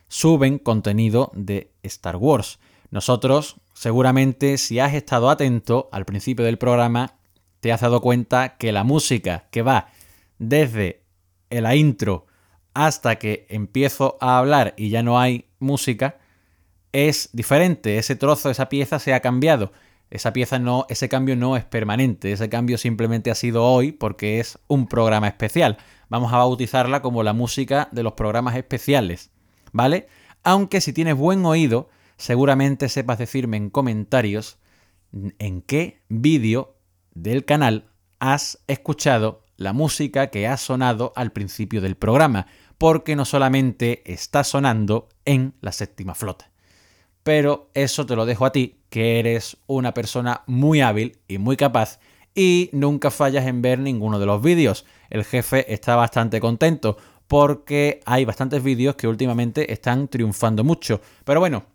suben 0.08 0.58
contenido 0.58 1.32
de 1.34 1.72
Star 1.84 2.16
Wars. 2.16 2.60
Nosotros, 2.92 3.58
seguramente, 3.74 4.58
si 4.58 4.80
has 4.80 4.94
estado 4.94 5.30
atento 5.30 5.90
al 5.92 6.06
principio 6.06 6.46
del 6.46 6.58
programa, 6.58 7.18
te 7.60 7.72
has 7.72 7.82
dado 7.82 8.02
cuenta 8.02 8.58
que 8.58 8.72
la 8.72 8.84
música 8.84 9.48
que 9.52 9.62
va 9.62 9.90
desde 10.38 11.04
la 11.50 11.76
intro 11.76 12.28
hasta 12.74 13.18
que 13.18 13.48
empiezo 13.50 14.18
a 14.22 14.38
hablar 14.38 14.74
y 14.78 14.90
ya 14.90 15.02
no 15.02 15.20
hay 15.20 15.46
música, 15.60 16.18
es 16.92 17.30
diferente. 17.34 17.98
Ese 17.98 18.16
trozo, 18.16 18.50
esa 18.50 18.70
pieza 18.70 19.00
se 19.00 19.14
ha 19.14 19.20
cambiado. 19.20 19.72
Esa 20.10 20.32
pieza 20.32 20.60
no, 20.60 20.86
ese 20.88 21.10
cambio 21.10 21.36
no 21.36 21.58
es 21.58 21.66
permanente. 21.66 22.32
Ese 22.32 22.50
cambio 22.50 22.78
simplemente 22.78 23.32
ha 23.32 23.36
sido 23.36 23.66
hoy 23.66 23.92
porque 23.92 24.40
es 24.40 24.60
un 24.68 24.88
programa 24.88 25.28
especial. 25.28 25.78
Vamos 26.10 26.32
a 26.32 26.38
bautizarla 26.38 27.02
como 27.02 27.24
la 27.24 27.34
música 27.34 27.90
de 27.92 28.04
los 28.04 28.14
programas 28.14 28.56
especiales. 28.56 29.32
¿vale? 29.72 30.08
Aunque 30.44 30.82
si 30.82 30.94
tienes 30.94 31.16
buen 31.16 31.46
oído, 31.46 31.90
seguramente 32.18 32.90
sepas 32.90 33.18
decirme 33.18 33.58
en 33.58 33.70
comentarios 33.70 34.58
en 35.40 35.62
qué 35.62 36.02
vídeo 36.10 36.77
del 37.22 37.46
canal 37.46 37.86
has 38.20 38.60
escuchado 38.68 39.44
la 39.56 39.74
música 39.74 40.28
que 40.28 40.48
ha 40.48 40.58
sonado 40.58 41.14
al 41.16 41.32
principio 41.32 41.82
del 41.82 41.96
programa, 41.96 42.48
porque 42.78 43.16
no 43.16 43.26
solamente 43.26 44.04
está 44.12 44.44
sonando 44.44 45.10
en 45.26 45.56
la 45.62 45.72
séptima 45.72 46.14
flota. 46.14 46.52
Pero 47.24 47.70
eso 47.74 48.06
te 48.06 48.16
lo 48.16 48.26
dejo 48.26 48.46
a 48.46 48.52
ti, 48.52 48.82
que 48.90 49.20
eres 49.20 49.58
una 49.66 49.94
persona 49.94 50.44
muy 50.46 50.82
hábil 50.82 51.20
y 51.28 51.40
muy 51.40 51.58
capaz 51.58 52.00
y 52.36 52.70
nunca 52.72 53.10
fallas 53.10 53.48
en 53.48 53.64
ver 53.64 53.80
ninguno 53.80 54.20
de 54.20 54.28
los 54.28 54.42
vídeos. 54.42 54.86
El 55.10 55.26
jefe 55.26 55.74
está 55.74 55.96
bastante 55.96 56.40
contento 56.40 56.98
porque 57.28 58.00
hay 58.06 58.26
bastantes 58.26 58.62
vídeos 58.64 58.96
que 58.96 59.08
últimamente 59.08 59.74
están 59.74 60.08
triunfando 60.08 60.64
mucho. 60.64 61.02
Pero 61.26 61.40
bueno, 61.40 61.66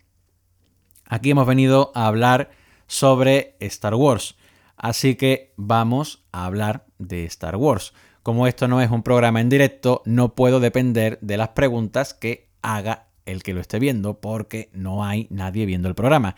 aquí 1.07 1.33
hemos 1.33 1.49
venido 1.49 1.91
a 1.97 2.07
hablar 2.07 2.53
sobre 2.87 3.57
Star 3.59 3.97
Wars. 3.97 4.37
Así 4.83 5.15
que 5.15 5.55
vamos 5.57 6.25
a 6.33 6.45
hablar 6.45 6.87
de 6.99 7.25
Star 7.27 7.55
Wars. 7.55 7.95
Como 8.25 8.49
esto 8.49 8.67
no 8.67 8.83
es 8.83 8.91
un 8.91 9.05
programa 9.05 9.41
en 9.41 9.49
directo, 9.49 10.03
no 10.07 10.35
puedo 10.35 10.59
depender 10.59 11.21
de 11.23 11.37
las 11.37 11.51
preguntas 11.51 12.15
que 12.15 12.51
haga 12.63 13.07
el 13.25 13.45
que 13.45 13.55
lo 13.55 13.61
esté 13.61 13.79
viendo, 13.79 14.21
porque 14.21 14.71
no 14.73 15.05
hay 15.05 15.29
nadie 15.31 15.67
viendo 15.67 15.89
el 15.89 15.95
programa. 15.95 16.35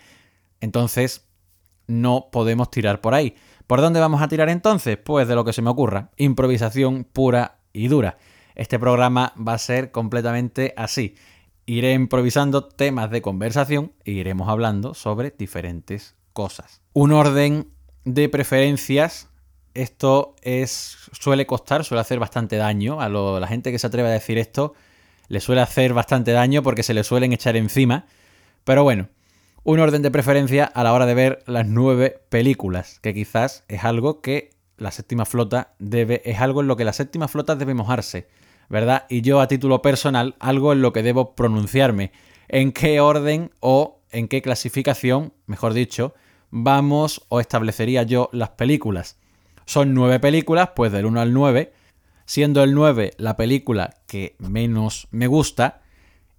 Entonces, 0.61 1.27
no 1.87 2.29
podemos 2.31 2.71
tirar 2.71 3.01
por 3.01 3.15
ahí. 3.15 3.35
¿Por 3.67 3.81
dónde 3.81 3.99
vamos 3.99 4.21
a 4.21 4.29
tirar 4.29 4.51
entonces? 4.51 4.99
Pues 4.99 5.27
de 5.27 5.35
lo 5.35 5.47
que 5.47 5.55
se 5.55 5.63
me 5.63 5.71
ocurra. 5.71 6.11
Improvisación 6.19 7.05
pura 7.05 7.61
y 7.73 7.89
dura. 7.89 8.19
Este 8.55 8.79
programa 8.79 9.33
va 9.37 9.55
a 9.55 9.59
ser 9.59 9.91
completamente 9.91 10.75
así. 10.77 11.15
Iré 11.65 11.95
improvisando 11.95 12.67
temas 12.67 13.11
de 13.11 13.23
conversación 13.23 13.95
e 14.05 14.11
iremos 14.11 14.51
hablando 14.51 14.93
sobre 14.93 15.35
diferentes 15.37 16.15
cosas. 16.35 16.83
Un 16.93 17.13
orden 17.13 17.71
de 18.05 18.29
preferencias. 18.29 19.29
Esto 19.75 20.37
es, 20.43 20.97
suele 21.13 21.47
costar, 21.47 21.85
suele 21.85 22.01
hacer 22.01 22.19
bastante 22.19 22.57
daño. 22.57 23.01
A 23.01 23.09
la 23.09 23.47
gente 23.47 23.73
que 23.73 23.79
se 23.79 23.87
atreve 23.87 24.09
a 24.09 24.13
decir 24.13 24.39
esto 24.39 24.75
le 25.29 25.41
suele 25.41 25.63
hacer 25.63 25.95
bastante 25.95 26.33
daño 26.33 26.63
porque 26.63 26.83
se 26.83 26.95
le 26.95 27.03
suelen 27.03 27.33
echar 27.33 27.57
encima. 27.57 28.07
Pero 28.65 28.85
bueno, 28.85 29.09
un 29.65 29.81
orden 29.81 30.03
de 30.03 30.11
preferencia 30.11 30.65
a 30.65 30.85
la 30.85 30.93
hora 30.93 31.07
de 31.07 31.15
ver 31.15 31.43
las 31.47 31.67
nueve 31.67 32.21
películas, 32.29 33.01
que 33.01 33.15
quizás 33.15 33.65
es 33.69 33.85
algo 33.85 34.21
que 34.21 34.51
la 34.77 34.91
séptima 34.91 35.25
flota 35.25 35.75
debe, 35.79 36.23
es 36.25 36.41
algo 36.41 36.61
en 36.61 36.69
lo 36.69 36.77
que 36.77 36.85
la 36.85 36.93
séptima 36.93 37.29
flota 37.29 37.57
debe 37.57 37.75
mojarse. 37.75 38.29
¿verdad? 38.69 39.07
Y 39.09 39.23
yo 39.23 39.41
a 39.41 39.49
título 39.49 39.83
personal, 39.83 40.37
algo 40.39 40.73
en 40.73 40.83
lo 40.83 40.93
que 40.93 41.03
debo 41.03 41.35
pronunciarme. 41.35 42.13
¿En 42.49 42.73
qué 42.73 43.01
orden 43.01 43.51
o 43.61 44.01
en 44.11 44.29
qué 44.29 44.43
clasificación, 44.43 45.33
mejor 45.47 45.75
dicho, 45.75 46.15
vamos 46.55 47.27
o 47.29 47.41
establecería 47.41 48.05
yo 48.05 48.31
las 48.33 48.51
películas? 48.51 49.19
Son 49.67 49.93
nueve 49.93 50.21
películas, 50.21 50.71
pues 50.77 50.93
del 50.93 51.07
1 51.07 51.21
al 51.21 51.33
9, 51.33 51.73
siendo 52.27 52.63
el 52.63 52.75
9 52.75 53.15
la 53.19 53.37
película 53.37 53.97
que 54.07 54.37
menos 54.39 55.09
me 55.11 55.27
gusta 55.27 55.83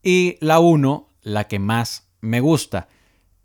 y 0.01 0.37
la 0.39 0.59
1 0.59 1.09
la 1.21 1.47
que 1.47 1.59
más 1.59 2.07
me 2.21 2.39
gusta. 2.39 2.87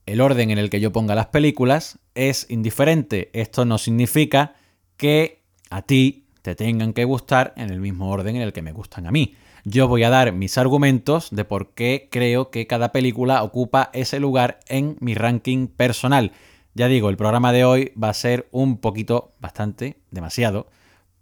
El 0.07 0.21
orden 0.21 0.51
en 0.51 0.59
el 0.59 0.71
que 0.71 0.81
yo 0.81 0.93
ponga 0.93 1.15
las 1.15 1.27
películas 1.27 1.99
es 2.15 2.47
indiferente. 2.51 3.31
Esto 3.33 3.65
no 3.65 3.77
significa 3.77 4.55
que 4.97 5.43
a 5.71 5.83
ti 5.83 6.27
te 6.43 6.55
tengan 6.55 6.93
que 6.93 7.05
gustar 7.05 7.53
en 7.57 7.71
el 7.71 7.81
mismo 7.81 8.11
orden 8.11 8.37
en 8.37 8.43
el 8.43 8.53
que 8.53 8.63
me 8.63 8.73
gustan 8.73 9.07
a 9.07 9.11
mí. 9.11 9.35
Yo 9.65 9.89
voy 9.89 10.05
a 10.05 10.11
dar 10.11 10.33
mis 10.33 10.57
argumentos 10.57 11.29
de 11.31 11.45
por 11.45 11.75
qué 11.75 12.09
creo 12.11 12.51
que 12.51 12.67
cada 12.67 12.93
película 12.93 13.43
ocupa 13.43 13.91
ese 13.93 14.21
lugar 14.21 14.61
en 14.69 14.97
mi 15.01 15.15
ranking 15.15 15.67
personal. 15.67 16.33
Ya 16.75 16.89
digo, 16.89 17.11
el 17.11 17.17
programa 17.17 17.53
de 17.53 17.65
hoy 17.65 17.93
va 18.01 18.11
a 18.11 18.15
ser 18.15 18.49
un 18.53 18.79
poquito, 18.79 19.33
bastante, 19.41 19.99
demasiado, 20.11 20.69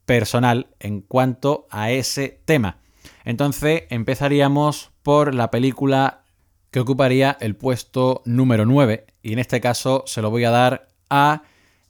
personal 0.05 0.69
en 0.79 1.01
cuanto 1.01 1.67
a 1.71 1.91
ese 1.91 2.41
tema. 2.45 2.79
Entonces 3.25 3.85
empezaríamos 3.91 4.91
por 5.03 5.35
la 5.35 5.51
película 5.51 6.23
que 6.71 6.81
ocuparía 6.81 7.37
el 7.41 7.57
puesto 7.57 8.23
número 8.25 8.67
9 8.67 9.07
y 9.23 9.33
en 9.33 9.39
este 9.39 9.61
caso 9.61 10.05
se 10.07 10.23
lo 10.23 10.31
voy 10.31 10.45
a 10.45 10.51
dar 10.51 10.89
a 11.11 11.43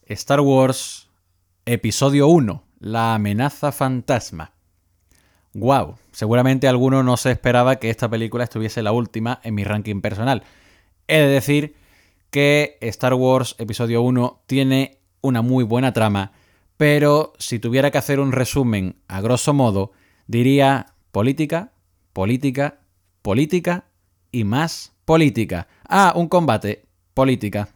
Star 0.07 0.41
Wars 0.41 1.09
Episodio 1.67 2.29
1, 2.29 2.63
la 2.81 3.15
amenaza 3.15 3.73
fantasma. 3.73 4.53
¡Wow! 5.53 5.97
Seguramente 6.13 6.69
alguno 6.69 7.03
no 7.03 7.17
se 7.17 7.31
esperaba 7.33 7.77
que 7.77 7.91
esta 7.91 8.09
película 8.09 8.45
estuviese 8.45 8.83
la 8.83 8.93
última 8.93 9.41
en 9.43 9.55
mi 9.55 9.65
ranking 9.65 10.01
personal. 10.01 10.45
He 11.09 11.19
de 11.19 11.27
decir 11.27 11.75
que 12.31 12.79
Star 12.81 13.15
Wars 13.15 13.55
Episodio 13.59 14.03
1 14.03 14.43
tiene 14.47 15.01
una 15.21 15.43
muy 15.43 15.65
buena 15.65 15.93
trama, 15.93 16.33
pero 16.77 17.33
si 17.39 17.59
tuviera 17.59 17.91
que 17.91 17.99
hacer 17.99 18.21
un 18.21 18.33
resumen 18.33 18.97
a 19.09 19.21
grosso 19.21 19.53
modo, 19.53 19.93
diría 20.27 20.95
política, 21.11 21.73
política, 22.13 22.81
política 23.23 23.85
y 24.31 24.45
más 24.45 24.93
política. 25.05 25.69
Ah, 25.89 26.13
un 26.15 26.29
combate, 26.29 26.85
política. 27.15 27.71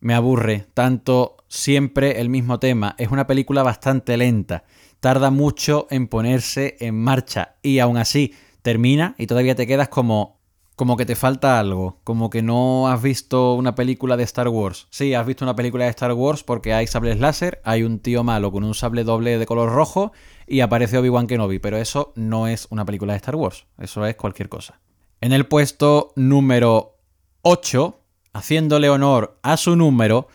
Me 0.00 0.14
aburre 0.14 0.66
tanto 0.74 1.36
siempre 1.48 2.20
el 2.20 2.28
mismo 2.28 2.58
tema. 2.58 2.94
Es 2.98 3.10
una 3.10 3.26
película 3.26 3.62
bastante 3.62 4.16
lenta. 4.16 4.64
Tarda 5.00 5.30
mucho 5.30 5.86
en 5.90 6.08
ponerse 6.08 6.76
en 6.80 6.96
marcha. 6.96 7.56
Y 7.62 7.78
aún 7.78 7.96
así, 7.96 8.34
termina 8.62 9.14
y 9.18 9.26
todavía 9.26 9.54
te 9.54 9.66
quedas 9.66 9.88
como. 9.88 10.35
Como 10.76 10.96
que 10.96 11.06
te 11.06 11.16
falta 11.16 11.58
algo, 11.58 12.00
como 12.04 12.30
que 12.30 12.42
no 12.42 12.88
has 12.88 13.02
visto 13.02 13.54
una 13.54 13.74
película 13.74 14.16
de 14.16 14.24
Star 14.24 14.48
Wars. 14.48 14.86
Sí, 14.90 15.14
has 15.14 15.26
visto 15.26 15.44
una 15.44 15.56
película 15.56 15.84
de 15.84 15.90
Star 15.90 16.12
Wars 16.12 16.44
porque 16.44 16.74
hay 16.74 16.86
sables 16.86 17.18
láser, 17.18 17.60
hay 17.64 17.82
un 17.82 17.98
tío 17.98 18.22
malo 18.22 18.52
con 18.52 18.62
un 18.62 18.74
sable 18.74 19.02
doble 19.02 19.38
de 19.38 19.46
color 19.46 19.72
rojo 19.72 20.12
y 20.46 20.60
aparece 20.60 20.98
Obi-Wan 20.98 21.26
Kenobi, 21.26 21.58
pero 21.58 21.78
eso 21.78 22.12
no 22.14 22.46
es 22.46 22.68
una 22.70 22.84
película 22.84 23.14
de 23.14 23.18
Star 23.18 23.36
Wars, 23.36 23.66
eso 23.78 24.06
es 24.06 24.16
cualquier 24.16 24.48
cosa. 24.48 24.80
En 25.20 25.32
el 25.32 25.46
puesto 25.46 26.12
número 26.14 26.98
8 27.42 27.98
haciéndole 28.34 28.90
honor 28.90 29.38
a 29.42 29.56
su 29.56 29.76
número, 29.76 30.28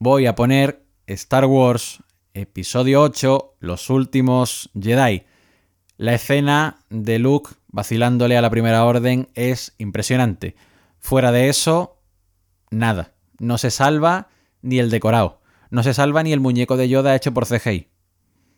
voy 0.00 0.26
a 0.26 0.34
poner 0.34 0.84
Star 1.06 1.46
Wars 1.46 2.02
Episodio 2.34 3.02
8, 3.02 3.56
Los 3.60 3.90
Últimos 3.90 4.70
Jedi. 4.80 5.24
La 5.96 6.14
escena 6.14 6.84
de 6.88 7.18
Luke 7.18 7.50
vacilándole 7.68 8.36
a 8.36 8.42
la 8.42 8.50
primera 8.50 8.84
orden 8.84 9.28
es 9.34 9.74
impresionante. 9.78 10.56
Fuera 10.98 11.32
de 11.32 11.48
eso, 11.48 12.00
nada. 12.70 13.14
No 13.38 13.58
se 13.58 13.70
salva 13.70 14.28
ni 14.62 14.78
el 14.78 14.90
decorado. 14.90 15.40
No 15.70 15.82
se 15.82 15.94
salva 15.94 16.22
ni 16.22 16.32
el 16.32 16.40
muñeco 16.40 16.76
de 16.76 16.88
Yoda 16.88 17.14
hecho 17.14 17.32
por 17.32 17.46
CGI. 17.46 17.88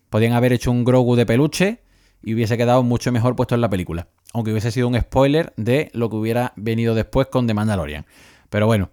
Podían 0.09 0.33
haber 0.33 0.53
hecho 0.53 0.71
un 0.71 0.83
Grogu 0.83 1.15
de 1.15 1.25
peluche 1.25 1.83
y 2.23 2.33
hubiese 2.33 2.57
quedado 2.57 2.83
mucho 2.83 3.11
mejor 3.11 3.35
puesto 3.35 3.55
en 3.55 3.61
la 3.61 3.69
película. 3.69 4.07
Aunque 4.33 4.51
hubiese 4.51 4.71
sido 4.71 4.87
un 4.87 4.99
spoiler 4.99 5.53
de 5.57 5.89
lo 5.93 6.09
que 6.09 6.15
hubiera 6.15 6.53
venido 6.55 6.95
después 6.95 7.27
con 7.27 7.47
The 7.47 7.53
Mandalorian. 7.53 8.05
Pero 8.49 8.65
bueno, 8.65 8.89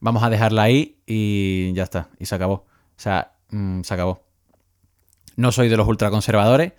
vamos 0.00 0.22
a 0.22 0.30
dejarla 0.30 0.62
ahí 0.62 0.98
y 1.06 1.72
ya 1.74 1.84
está. 1.84 2.10
Y 2.18 2.26
se 2.26 2.34
acabó. 2.34 2.54
O 2.54 2.98
sea, 2.98 3.32
mm, 3.50 3.82
se 3.82 3.94
acabó. 3.94 4.24
No 5.36 5.52
soy 5.52 5.68
de 5.68 5.76
los 5.76 5.86
ultraconservadores, 5.86 6.72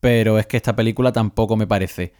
pero 0.00 0.38
es 0.38 0.46
que 0.46 0.56
esta 0.56 0.74
película 0.76 1.12
tampoco 1.12 1.56
me 1.56 1.66
parece. 1.66 2.14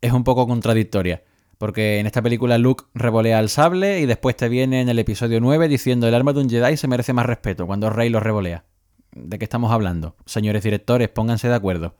Es 0.00 0.12
un 0.12 0.24
poco 0.24 0.46
contradictoria. 0.46 1.22
Porque 1.58 1.98
en 1.98 2.06
esta 2.06 2.22
película 2.22 2.58
Luke 2.58 2.84
revolea 2.94 3.38
el 3.38 3.48
sable 3.48 4.00
y 4.00 4.06
después 4.06 4.36
te 4.36 4.48
viene 4.48 4.80
en 4.80 4.88
el 4.88 4.98
episodio 4.98 5.40
9 5.40 5.68
diciendo 5.68 6.08
el 6.08 6.14
arma 6.14 6.32
de 6.32 6.40
un 6.40 6.50
Jedi 6.50 6.76
se 6.76 6.88
merece 6.88 7.12
más 7.12 7.26
respeto 7.26 7.66
cuando 7.66 7.90
Rey 7.90 8.10
lo 8.10 8.20
revolea. 8.20 8.64
¿De 9.12 9.38
qué 9.38 9.44
estamos 9.44 9.70
hablando? 9.70 10.16
Señores 10.26 10.64
directores, 10.64 11.08
pónganse 11.08 11.48
de 11.48 11.54
acuerdo. 11.54 11.94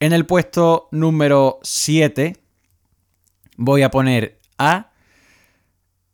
En 0.00 0.12
el 0.12 0.26
puesto 0.26 0.88
número 0.92 1.58
7 1.62 2.36
voy 3.56 3.82
a 3.82 3.90
poner 3.90 4.38
a 4.58 4.92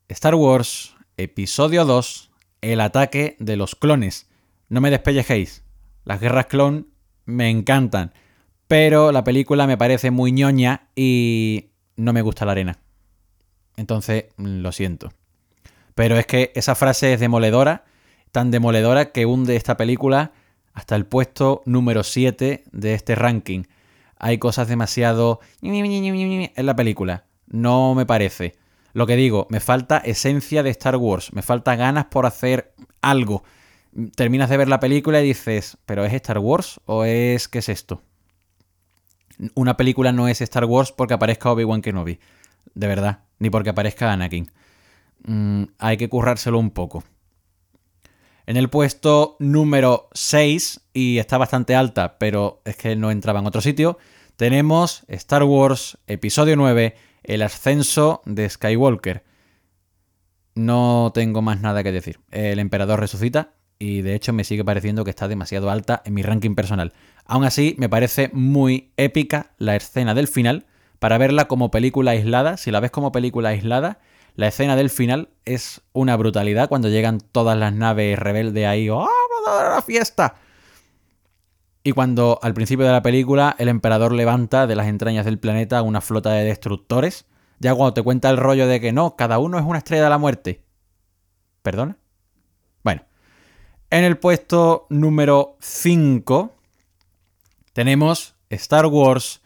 Star 0.08 0.36
Wars 0.36 0.94
Episodio 1.16 1.84
2, 1.84 2.30
El 2.60 2.80
ataque 2.80 3.36
de 3.38 3.56
los 3.56 3.74
clones. 3.74 4.28
No 4.68 4.80
me 4.80 4.90
despellejéis. 4.90 5.64
Las 6.04 6.20
guerras 6.20 6.46
clon 6.46 6.88
me 7.24 7.50
encantan, 7.50 8.12
pero 8.68 9.12
la 9.12 9.25
película 9.25 9.66
me 9.66 9.76
parece 9.76 10.11
muy 10.11 10.33
ñoña 10.33 10.88
y 10.97 11.71
no 11.97 12.12
me 12.12 12.23
gusta 12.23 12.44
la 12.44 12.52
arena. 12.52 12.78
Entonces, 13.76 14.26
lo 14.37 14.73
siento. 14.73 15.12
Pero 15.94 16.18
es 16.18 16.26
que 16.26 16.52
esa 16.54 16.75
frase 16.75 17.12
es 17.12 17.21
demoledora, 17.21 17.85
tan 18.33 18.50
demoledora 18.50 19.12
que 19.12 19.26
hunde 19.26 19.56
esta 19.56 19.76
película 19.76 20.33
hasta 20.73 20.97
el 20.97 21.06
puesto 21.06 21.62
número 21.66 22.02
7 22.02 22.64
de 22.71 22.94
este 22.94 23.14
ranking. 23.14 23.64
Hay 24.18 24.38
cosas 24.38 24.68
demasiado 24.68 25.40
en 25.62 26.66
la 26.66 26.76
película. 26.76 27.26
No 27.47 27.94
me 27.94 28.06
parece. 28.06 28.54
Lo 28.92 29.06
que 29.06 29.16
digo, 29.16 29.47
me 29.50 29.61
falta 29.61 29.99
esencia 29.99 30.62
de 30.62 30.71
Star 30.71 30.97
Wars, 30.97 31.33
me 31.33 31.42
falta 31.42 31.76
ganas 31.76 32.06
por 32.06 32.26
hacer 32.26 32.73
algo. 33.02 33.44
Terminas 34.16 34.50
de 34.50 34.56
ver 34.56 34.68
la 34.68 34.80
película 34.80 35.21
y 35.21 35.26
dices, 35.26 35.78
¿pero 35.85 36.04
es 36.04 36.12
Star 36.14 36.38
Wars 36.38 36.80
o 36.87 37.04
es 37.04 37.49
qué 37.49 37.59
es 37.59 37.68
esto? 37.68 38.02
Una 39.54 39.76
película 39.76 40.12
no 40.12 40.28
es 40.28 40.40
Star 40.40 40.64
Wars 40.64 40.92
porque 40.92 41.14
aparezca 41.14 41.50
Obi-Wan 41.50 41.82
Kenobi, 41.82 42.18
de 42.74 42.86
verdad, 42.86 43.24
ni 43.38 43.50
porque 43.50 43.70
aparezca 43.70 44.12
Anakin. 44.12 44.50
Mm, 45.26 45.64
hay 45.78 45.96
que 45.96 46.08
currárselo 46.08 46.58
un 46.58 46.70
poco. 46.70 47.04
En 48.46 48.56
el 48.56 48.68
puesto 48.68 49.36
número 49.38 50.08
6, 50.12 50.80
y 50.92 51.18
está 51.18 51.38
bastante 51.38 51.74
alta, 51.74 52.18
pero 52.18 52.60
es 52.64 52.76
que 52.76 52.94
no 52.94 53.10
entraba 53.10 53.40
en 53.40 53.46
otro 53.46 53.60
sitio, 53.60 53.98
tenemos 54.36 55.04
Star 55.08 55.44
Wars 55.44 55.98
Episodio 56.06 56.56
9, 56.56 56.94
El 57.22 57.42
ascenso 57.42 58.20
de 58.26 58.48
Skywalker. 58.48 59.24
No 60.54 61.10
tengo 61.14 61.40
más 61.40 61.60
nada 61.60 61.82
que 61.82 61.92
decir. 61.92 62.20
El 62.30 62.58
emperador 62.58 63.00
resucita 63.00 63.54
y 63.78 64.02
de 64.02 64.14
hecho 64.14 64.32
me 64.32 64.44
sigue 64.44 64.64
pareciendo 64.64 65.04
que 65.04 65.10
está 65.10 65.28
demasiado 65.28 65.70
alta 65.70 66.02
en 66.04 66.14
mi 66.14 66.22
ranking 66.22 66.54
personal. 66.54 66.92
Aún 67.24 67.44
así, 67.44 67.74
me 67.78 67.88
parece 67.88 68.30
muy 68.32 68.92
épica 68.96 69.52
la 69.58 69.76
escena 69.76 70.14
del 70.14 70.28
final. 70.28 70.66
Para 70.98 71.18
verla 71.18 71.48
como 71.48 71.70
película 71.70 72.12
aislada, 72.12 72.56
si 72.56 72.70
la 72.70 72.80
ves 72.80 72.90
como 72.90 73.12
película 73.12 73.50
aislada, 73.50 73.98
la 74.37 74.48
escena 74.48 74.76
del 74.76 74.90
final 74.90 75.28
es 75.44 75.82
una 75.92 76.16
brutalidad 76.16 76.68
cuando 76.68 76.88
llegan 76.88 77.20
todas 77.20 77.56
las 77.58 77.72
naves 77.72 78.18
rebeldes 78.18 78.66
ahí, 78.66 78.88
¡oh, 78.88 79.08
a 79.46 79.74
la 79.74 79.82
fiesta! 79.82 80.37
Y 81.82 81.92
cuando 81.92 82.38
al 82.42 82.54
principio 82.54 82.87
de 82.87 82.92
la 82.92 83.02
película 83.02 83.54
el 83.58 83.68
emperador 83.68 84.12
levanta 84.12 84.66
de 84.66 84.74
las 84.74 84.87
entrañas 84.87 85.26
del 85.26 85.38
planeta 85.38 85.82
una 85.82 86.00
flota 86.00 86.32
de 86.32 86.44
destructores, 86.44 87.26
ya 87.60 87.74
cuando 87.74 87.94
te 87.94 88.02
cuenta 88.02 88.30
el 88.30 88.38
rollo 88.38 88.66
de 88.66 88.80
que 88.80 88.92
no, 88.92 89.16
cada 89.16 89.38
uno 89.38 89.58
es 89.58 89.64
una 89.64 89.78
estrella 89.78 90.04
de 90.04 90.10
la 90.10 90.18
muerte. 90.18 90.64
¿Perdona? 91.62 91.98
En 93.90 94.03
el 94.03 94.18
puesto 94.18 94.87
número 94.88 95.57
5 95.61 96.53
tenemos 97.73 98.35
Star 98.51 98.87
Wars 98.87 99.40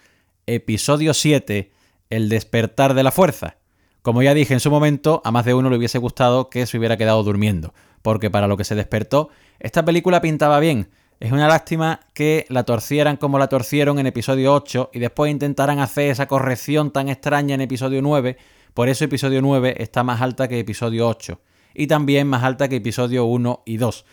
Episodio 0.46 1.12
7, 1.12 1.70
El 2.08 2.28
despertar 2.30 2.94
de 2.94 3.02
la 3.02 3.10
fuerza. 3.10 3.56
Como 4.00 4.22
ya 4.22 4.32
dije 4.32 4.54
en 4.54 4.60
su 4.60 4.70
momento, 4.70 5.20
a 5.24 5.30
más 5.30 5.44
de 5.44 5.52
uno 5.52 5.68
le 5.68 5.76
hubiese 5.76 5.98
gustado 5.98 6.48
que 6.48 6.64
se 6.66 6.78
hubiera 6.78 6.96
quedado 6.96 7.22
durmiendo, 7.24 7.74
porque 8.00 8.30
para 8.30 8.46
lo 8.46 8.56
que 8.56 8.64
se 8.64 8.74
despertó, 8.74 9.28
esta 9.58 9.84
película 9.84 10.22
pintaba 10.22 10.60
bien. 10.60 10.88
Es 11.20 11.32
una 11.32 11.48
lástima 11.48 12.00
que 12.14 12.46
la 12.48 12.62
torcieran 12.62 13.18
como 13.18 13.38
la 13.38 13.48
torcieron 13.48 13.98
en 13.98 14.06
episodio 14.06 14.54
8 14.54 14.90
y 14.94 14.98
después 15.00 15.30
intentaran 15.30 15.80
hacer 15.80 16.10
esa 16.10 16.26
corrección 16.26 16.90
tan 16.90 17.10
extraña 17.10 17.54
en 17.56 17.60
episodio 17.60 18.00
9, 18.00 18.38
por 18.72 18.88
eso 18.88 19.04
episodio 19.04 19.42
9 19.42 19.74
está 19.78 20.04
más 20.04 20.22
alta 20.22 20.48
que 20.48 20.60
episodio 20.60 21.06
8 21.06 21.40
y 21.74 21.86
también 21.86 22.28
más 22.28 22.44
alta 22.44 22.68
que 22.68 22.76
episodio 22.76 23.26
1 23.26 23.62
y 23.66 23.76
2 23.76 24.04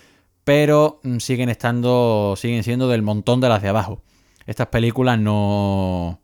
pero 0.46 1.02
mm, 1.04 1.18
siguen 1.18 1.50
estando, 1.50 2.36
siguen 2.38 2.64
siendo 2.64 2.88
del 2.88 3.02
montón 3.02 3.42
de 3.42 3.50
las 3.50 3.62
de 3.62 3.68
abajo. 3.68 4.02
Estas 4.46 4.68
películas 4.68 5.20
no, 5.20 6.22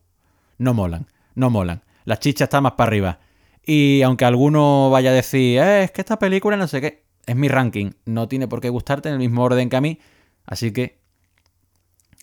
no 0.58 0.74
molan, 0.74 1.08
no 1.36 1.50
molan. 1.50 1.84
La 2.06 2.18
chicha 2.18 2.46
está 2.46 2.62
más 2.62 2.74
para 2.74 2.88
arriba. 2.88 3.20
Y 3.66 4.02
aunque 4.04 4.24
alguno 4.24 4.90
vaya 4.90 5.10
a 5.10 5.14
decir, 5.14 5.60
eh, 5.60 5.84
es 5.84 5.92
que 5.92 6.02
esta 6.02 6.18
película 6.20 6.56
no 6.56 6.68
sé 6.68 6.82
qué, 6.82 7.04
es 7.26 7.36
mi 7.36 7.48
ranking, 7.48 7.92
no 8.06 8.28
tiene 8.28 8.48
por 8.48 8.62
qué 8.62 8.70
gustarte 8.70 9.10
en 9.10 9.14
el 9.14 9.20
mismo 9.20 9.44
orden 9.44 9.70
que 9.70 9.76
a 9.76 9.82
mí, 9.82 10.00
así 10.46 10.72
que 10.72 11.00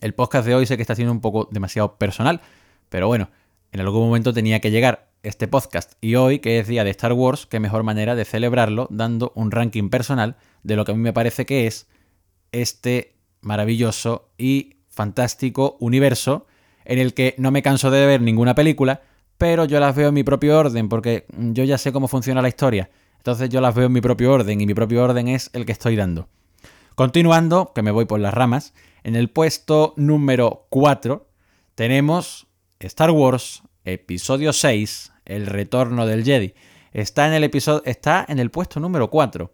el 0.01 0.15
podcast 0.15 0.47
de 0.47 0.55
hoy 0.55 0.67
sé 0.67 0.77
que 0.77 0.83
está 0.83 0.95
siendo 0.95 1.13
un 1.13 1.21
poco 1.21 1.49
demasiado 1.53 1.97
personal, 1.97 2.41
pero 2.89 3.07
bueno, 3.07 3.31
en 3.71 3.81
algún 3.81 4.07
momento 4.07 4.33
tenía 4.33 4.61
que 4.61 4.71
llegar 4.71 5.08
este 5.29 5.47
podcast 5.47 5.93
y 6.01 6.15
hoy, 6.15 6.39
que 6.39 6.59
es 6.59 6.67
día 6.67 6.85
de 6.85 6.91
Star 6.91 7.13
Wars, 7.13 7.47
qué 7.47 7.61
mejor 7.61 7.83
manera 7.83 8.15
de 8.15 8.25
celebrarlo 8.25 8.89
dando 8.91 9.31
un 9.35 9.51
ranking 9.51 9.91
personal 9.91 10.37
de 10.63 10.75
lo 10.75 10.87
que 10.87 10.93
a 10.93 10.95
mí 10.95 11.03
me 11.03 11.13
parece 11.13 11.45
que 11.45 11.67
es 11.67 11.87
este 12.51 13.15
maravilloso 13.43 14.31
y 14.39 14.77
fantástico 14.89 15.77
universo 15.81 16.47
en 16.87 16.99
el 16.99 17.13
que 17.13 17.35
no 17.37 17.51
me 17.51 17.63
canso 17.63 17.91
de 17.91 18.07
ver 18.07 18.23
ninguna 18.23 18.55
película, 18.55 19.03
pero 19.37 19.67
yo 19.67 19.79
las 19.81 19.95
veo 19.95 20.09
en 20.09 20.15
mi 20.15 20.25
propio 20.25 20.59
orden 20.59 20.89
porque 20.89 21.27
yo 21.37 21.63
ya 21.65 21.77
sé 21.77 21.93
cómo 21.93 22.09
funciona 22.09 22.41
la 22.41 22.49
historia. 22.49 22.89
Entonces 23.19 23.51
yo 23.51 23.61
las 23.61 23.75
veo 23.75 23.87
en 23.87 23.93
mi 23.93 24.01
propio 24.01 24.33
orden 24.33 24.63
y 24.63 24.67
mi 24.67 24.73
propio 24.73 25.05
orden 25.05 25.29
es 25.29 25.51
el 25.53 25.67
que 25.67 25.73
estoy 25.73 25.95
dando. 25.95 26.29
Continuando, 26.95 27.73
que 27.75 27.83
me 27.83 27.91
voy 27.91 28.07
por 28.07 28.19
las 28.19 28.33
ramas, 28.33 28.73
en 29.05 29.15
el 29.15 29.29
puesto 29.29 29.93
número 29.97 30.67
4 30.71 31.29
tenemos 31.75 32.47
Star 32.81 33.11
Wars 33.11 33.63
Episodio 33.85 34.53
6, 34.53 35.13
El 35.29 35.47
retorno 35.47 36.05
del 36.07 36.25
Jedi. 36.25 36.55
Está 36.93 37.29
en 37.29 37.35
el 37.35 37.45
episodio 37.45 37.83
está 37.85 38.25
en 38.29 38.41
el 38.41 38.51
puesto 38.51 38.81
número 38.81 39.09
4 39.11 39.53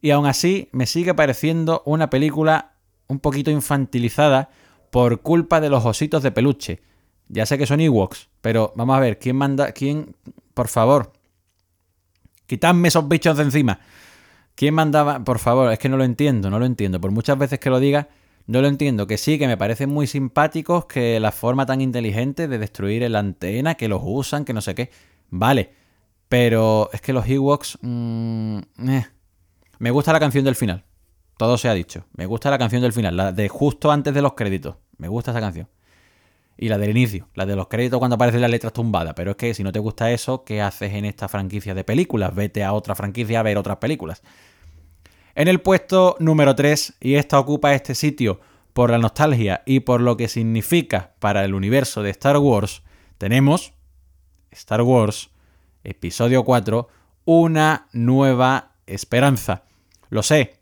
y 0.00 0.10
aún 0.10 0.26
así 0.26 0.68
me 0.72 0.86
sigue 0.86 1.14
pareciendo 1.14 1.82
una 1.86 2.10
película 2.10 2.74
un 3.08 3.18
poquito 3.18 3.50
infantilizada 3.50 4.50
por 4.90 5.20
culpa 5.20 5.60
de 5.60 5.70
los 5.70 5.84
ositos 5.84 6.22
de 6.22 6.30
peluche. 6.30 6.80
Ya 7.28 7.46
sé 7.46 7.58
que 7.58 7.66
son 7.66 7.80
Ewoks, 7.80 8.28
pero 8.40 8.72
vamos 8.76 8.96
a 8.96 9.00
ver, 9.00 9.18
¿quién 9.18 9.36
manda? 9.36 9.72
¿Quién? 9.72 10.14
Por 10.54 10.68
favor. 10.68 11.12
Quitadme 12.46 12.88
esos 12.88 13.08
bichos 13.08 13.36
de 13.36 13.42
encima. 13.42 13.80
¿Quién 14.54 14.74
mandaba? 14.74 15.24
Por 15.24 15.38
favor, 15.38 15.72
es 15.72 15.78
que 15.78 15.88
no 15.88 15.96
lo 15.96 16.04
entiendo, 16.04 16.50
no 16.50 16.58
lo 16.58 16.66
entiendo. 16.66 17.00
Por 17.00 17.10
muchas 17.10 17.36
veces 17.36 17.58
que 17.58 17.68
lo 17.68 17.80
diga, 17.80 18.08
no 18.46 18.62
lo 18.62 18.68
entiendo. 18.68 19.06
Que 19.06 19.18
sí, 19.18 19.38
que 19.38 19.46
me 19.46 19.56
parecen 19.56 19.90
muy 19.90 20.06
simpáticos, 20.06 20.86
que 20.86 21.20
la 21.20 21.32
forma 21.32 21.66
tan 21.66 21.80
inteligente 21.80 22.48
de 22.48 22.58
destruir 22.58 23.02
el 23.02 23.16
antena, 23.16 23.74
que 23.74 23.88
los 23.88 24.02
usan, 24.04 24.44
que 24.44 24.52
no 24.52 24.60
sé 24.60 24.74
qué. 24.74 24.90
Vale. 25.30 25.72
Pero 26.28 26.90
es 26.92 27.00
que 27.00 27.12
los 27.12 27.28
Ewoks... 27.28 27.78
Mmm, 27.82 28.58
eh. 28.88 29.06
Me 29.78 29.90
gusta 29.90 30.12
la 30.12 30.20
canción 30.20 30.44
del 30.44 30.56
final. 30.56 30.84
Todo 31.36 31.58
se 31.58 31.68
ha 31.68 31.74
dicho. 31.74 32.06
Me 32.14 32.26
gusta 32.26 32.50
la 32.50 32.58
canción 32.58 32.80
del 32.82 32.92
final, 32.92 33.16
la 33.16 33.32
de 33.32 33.48
justo 33.48 33.90
antes 33.90 34.14
de 34.14 34.22
los 34.22 34.32
créditos. 34.32 34.76
Me 34.96 35.08
gusta 35.08 35.32
esa 35.32 35.40
canción. 35.40 35.68
Y 36.56 36.70
la 36.70 36.78
del 36.78 36.90
inicio, 36.90 37.28
la 37.34 37.44
de 37.44 37.54
los 37.54 37.68
créditos 37.68 37.98
cuando 37.98 38.14
aparecen 38.14 38.40
las 38.40 38.50
letras 38.50 38.72
tumbadas. 38.72 39.12
Pero 39.14 39.32
es 39.32 39.36
que 39.36 39.52
si 39.52 39.62
no 39.62 39.72
te 39.72 39.78
gusta 39.78 40.10
eso, 40.10 40.44
¿qué 40.44 40.62
haces 40.62 40.94
en 40.94 41.04
esta 41.04 41.28
franquicia 41.28 41.74
de 41.74 41.84
películas? 41.84 42.34
Vete 42.34 42.64
a 42.64 42.72
otra 42.72 42.94
franquicia 42.94 43.40
a 43.40 43.42
ver 43.42 43.58
otras 43.58 43.76
películas. 43.76 44.22
En 45.36 45.48
el 45.48 45.60
puesto 45.60 46.16
número 46.18 46.56
3, 46.56 46.94
y 46.98 47.16
esta 47.16 47.38
ocupa 47.38 47.74
este 47.74 47.94
sitio 47.94 48.40
por 48.72 48.90
la 48.90 48.96
nostalgia 48.96 49.62
y 49.66 49.80
por 49.80 50.00
lo 50.00 50.16
que 50.16 50.28
significa 50.28 51.12
para 51.18 51.44
el 51.44 51.52
universo 51.52 52.02
de 52.02 52.08
Star 52.08 52.38
Wars, 52.38 52.82
tenemos 53.18 53.74
Star 54.50 54.80
Wars, 54.80 55.28
episodio 55.84 56.42
4, 56.42 56.88
una 57.26 57.86
nueva 57.92 58.76
esperanza. 58.86 59.64
Lo 60.08 60.22
sé, 60.22 60.56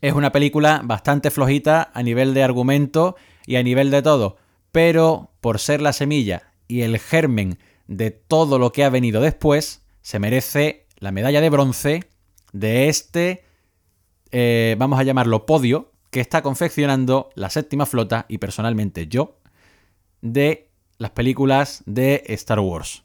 es 0.00 0.12
una 0.12 0.32
película 0.32 0.80
bastante 0.82 1.30
flojita 1.30 1.92
a 1.94 2.02
nivel 2.02 2.34
de 2.34 2.42
argumento 2.42 3.14
y 3.46 3.54
a 3.54 3.62
nivel 3.62 3.92
de 3.92 4.02
todo, 4.02 4.38
pero 4.72 5.30
por 5.40 5.60
ser 5.60 5.80
la 5.82 5.92
semilla 5.92 6.50
y 6.66 6.80
el 6.80 6.98
germen 6.98 7.60
de 7.86 8.10
todo 8.10 8.58
lo 8.58 8.72
que 8.72 8.82
ha 8.82 8.90
venido 8.90 9.20
después, 9.20 9.84
se 10.02 10.18
merece 10.18 10.88
la 10.96 11.12
medalla 11.12 11.40
de 11.40 11.50
bronce 11.50 12.08
de 12.52 12.88
este, 12.88 13.44
eh, 14.32 14.76
vamos 14.78 14.98
a 14.98 15.02
llamarlo 15.02 15.46
podio, 15.46 15.92
que 16.10 16.20
está 16.20 16.42
confeccionando 16.42 17.30
la 17.34 17.50
séptima 17.50 17.86
flota 17.86 18.26
y 18.28 18.38
personalmente 18.38 19.06
yo, 19.08 19.38
de 20.20 20.70
las 20.96 21.10
películas 21.10 21.82
de 21.86 22.24
Star 22.28 22.60
Wars. 22.60 23.04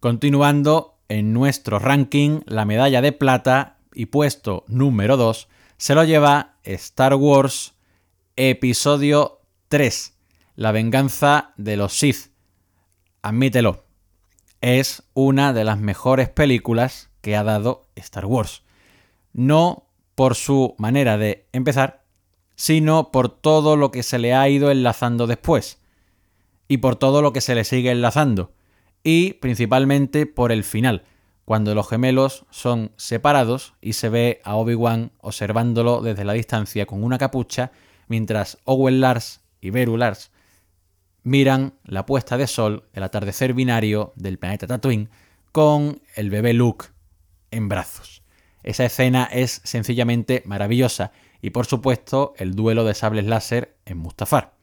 Continuando 0.00 0.98
en 1.08 1.32
nuestro 1.32 1.78
ranking, 1.78 2.40
la 2.46 2.64
medalla 2.64 3.00
de 3.00 3.12
plata 3.12 3.78
y 3.94 4.06
puesto 4.06 4.64
número 4.68 5.16
2 5.16 5.48
se 5.76 5.94
lo 5.94 6.04
lleva 6.04 6.56
Star 6.64 7.14
Wars 7.14 7.74
Episodio 8.36 9.40
3, 9.68 10.14
La 10.54 10.70
venganza 10.70 11.52
de 11.56 11.76
los 11.76 11.98
Sith. 11.98 12.30
Admítelo, 13.22 13.84
es 14.60 15.02
una 15.14 15.52
de 15.52 15.64
las 15.64 15.78
mejores 15.78 16.28
películas 16.28 17.10
que 17.20 17.36
ha 17.36 17.42
dado 17.42 17.88
Star 17.96 18.26
Wars. 18.26 18.62
No 19.32 19.88
por 20.14 20.34
su 20.34 20.74
manera 20.78 21.16
de 21.18 21.46
empezar, 21.52 22.04
sino 22.54 23.12
por 23.12 23.28
todo 23.28 23.76
lo 23.76 23.90
que 23.90 24.02
se 24.02 24.18
le 24.18 24.34
ha 24.34 24.48
ido 24.48 24.70
enlazando 24.70 25.26
después. 25.26 25.78
Y 26.66 26.78
por 26.78 26.96
todo 26.96 27.22
lo 27.22 27.32
que 27.32 27.40
se 27.40 27.54
le 27.54 27.64
sigue 27.64 27.90
enlazando. 27.90 28.52
Y 29.04 29.34
principalmente 29.34 30.26
por 30.26 30.50
el 30.50 30.64
final, 30.64 31.04
cuando 31.44 31.74
los 31.74 31.88
gemelos 31.88 32.44
son 32.50 32.92
separados 32.96 33.74
y 33.80 33.94
se 33.94 34.08
ve 34.08 34.40
a 34.44 34.56
Obi-Wan 34.56 35.12
observándolo 35.18 36.02
desde 36.02 36.24
la 36.24 36.34
distancia 36.34 36.84
con 36.84 37.02
una 37.02 37.16
capucha, 37.16 37.70
mientras 38.08 38.58
Owen 38.64 39.00
Lars 39.00 39.40
y 39.60 39.70
Beru 39.70 39.96
Lars 39.96 40.30
miran 41.22 41.74
la 41.84 42.06
puesta 42.06 42.36
de 42.36 42.46
sol, 42.46 42.88
el 42.92 43.02
atardecer 43.02 43.54
binario 43.54 44.12
del 44.16 44.38
planeta 44.38 44.66
Tatooine, 44.66 45.10
con 45.52 46.02
el 46.16 46.30
bebé 46.30 46.52
Luke 46.52 46.86
en 47.50 47.68
brazos. 47.68 48.17
Esa 48.62 48.84
escena 48.84 49.28
es 49.30 49.60
sencillamente 49.64 50.42
maravillosa 50.46 51.12
y 51.40 51.50
por 51.50 51.66
supuesto 51.66 52.34
el 52.36 52.54
duelo 52.54 52.84
de 52.84 52.94
sables 52.94 53.24
láser 53.24 53.76
en 53.84 53.98
Mustafar. 53.98 54.54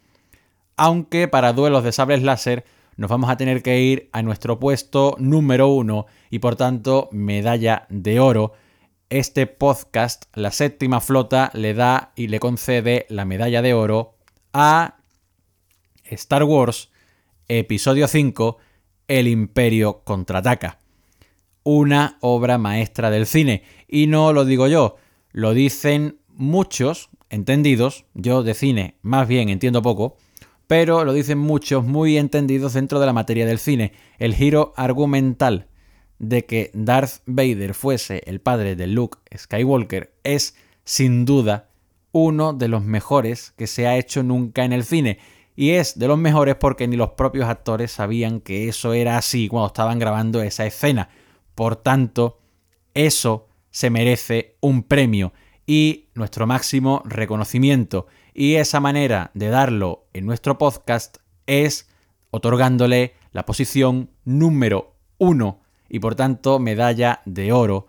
Aunque 0.77 1.27
para 1.27 1.53
duelos 1.53 1.84
de 1.84 1.91
sables 1.91 2.21
láser 2.21 2.65
nos 2.97 3.10
vamos 3.10 3.29
a 3.29 3.38
tener 3.38 3.62
que 3.62 3.81
ir 3.81 4.10
a 4.13 4.21
nuestro 4.21 4.60
puesto 4.60 5.15
número 5.19 5.67
uno 5.67 6.05
y 6.29 6.39
por 6.39 6.55
tanto 6.55 7.10
medalla 7.12 7.86
de 7.89 8.19
oro. 8.19 8.53
Este 9.10 9.47
podcast, 9.47 10.25
la 10.34 10.51
séptima 10.51 10.99
flota, 10.99 11.51
le 11.53 11.73
da 11.73 12.12
y 12.15 12.27
le 12.27 12.39
concede 12.39 13.05
la 13.10 13.25
medalla 13.25 13.62
de 13.62 13.73
oro 13.73 14.15
a 14.53 14.97
Star 16.05 16.43
Wars, 16.43 16.91
episodio 17.47 18.08
5, 18.08 18.58
El 19.08 19.27
Imperio 19.27 20.01
contraataca. 20.03 20.79
Una 21.65 22.17
obra 22.21 22.58
maestra 22.58 23.10
del 23.10 23.25
cine. 23.25 23.63
Y 23.88 24.08
no 24.08 24.32
lo 24.32 24.45
digo 24.45 24.67
yo, 24.67 24.95
lo 25.32 25.54
dicen 25.54 26.19
muchos 26.30 27.10
entendidos, 27.30 28.06
yo 28.13 28.43
de 28.43 28.54
cine 28.54 28.97
más 29.01 29.28
bien 29.28 29.49
entiendo 29.49 29.82
poco, 29.82 30.17
pero 30.67 31.04
lo 31.04 31.12
dicen 31.12 31.39
muchos 31.39 31.84
muy 31.84 32.17
entendidos 32.17 32.73
dentro 32.73 32.99
de 32.99 33.06
la 33.08 33.13
materia 33.13 33.45
del 33.45 33.60
cine. 33.60 33.93
El 34.19 34.36
giro 34.36 34.73
argumental 34.78 35.67
de 36.19 36.45
que 36.45 36.71
Darth 36.73 37.21
Vader 37.25 37.73
fuese 37.73 38.21
el 38.28 38.41
padre 38.41 38.75
de 38.75 38.88
Luke 38.88 39.17
Skywalker 39.36 40.13
es, 40.23 40.56
sin 40.84 41.25
duda, 41.25 41.69
uno 42.12 42.54
de 42.54 42.67
los 42.67 42.84
mejores 42.84 43.54
que 43.58 43.67
se 43.67 43.88
ha 43.88 43.97
hecho 43.97 44.23
nunca 44.23 44.63
en 44.63 44.71
el 44.71 44.86
cine. 44.86 45.19
Y 45.56 45.71
es 45.71 45.97
de 45.97 46.08
los 46.08 46.17
mejores 46.17 46.56
porque 46.56 46.88
ni 46.88 46.95
los 46.95 47.12
propios 47.12 47.49
actores 47.49 47.91
sabían 47.91 48.39
que 48.39 48.67
eso 48.67 48.93
era 48.93 49.17
así 49.17 49.47
cuando 49.47 49.67
estaban 49.67 49.99
grabando 49.99 50.41
esa 50.41 50.65
escena. 50.65 51.10
Por 51.56 51.78
tanto, 51.78 52.39
eso 52.94 53.48
se 53.72 53.89
merece 53.89 54.58
un 54.62 54.84
premio 54.84 55.34
y 55.65 56.10
nuestro 56.13 56.46
máximo 56.48 57.02
reconocimiento. 57.06 58.08
Y 58.34 58.56
esa 58.56 58.80
manera 58.80 59.32
de 59.34 59.50
darlo 59.50 60.08
en 60.13 60.26
nuestro 60.26 60.58
podcast 60.58 61.18
es 61.48 61.89
otorgándole 62.32 63.15
la 63.32 63.46
posición 63.46 64.12
número 64.26 64.96
uno 65.18 65.62
y 65.89 66.00
por 66.00 66.15
tanto 66.15 66.60
medalla 66.60 67.22
de 67.26 67.52
oro 67.52 67.88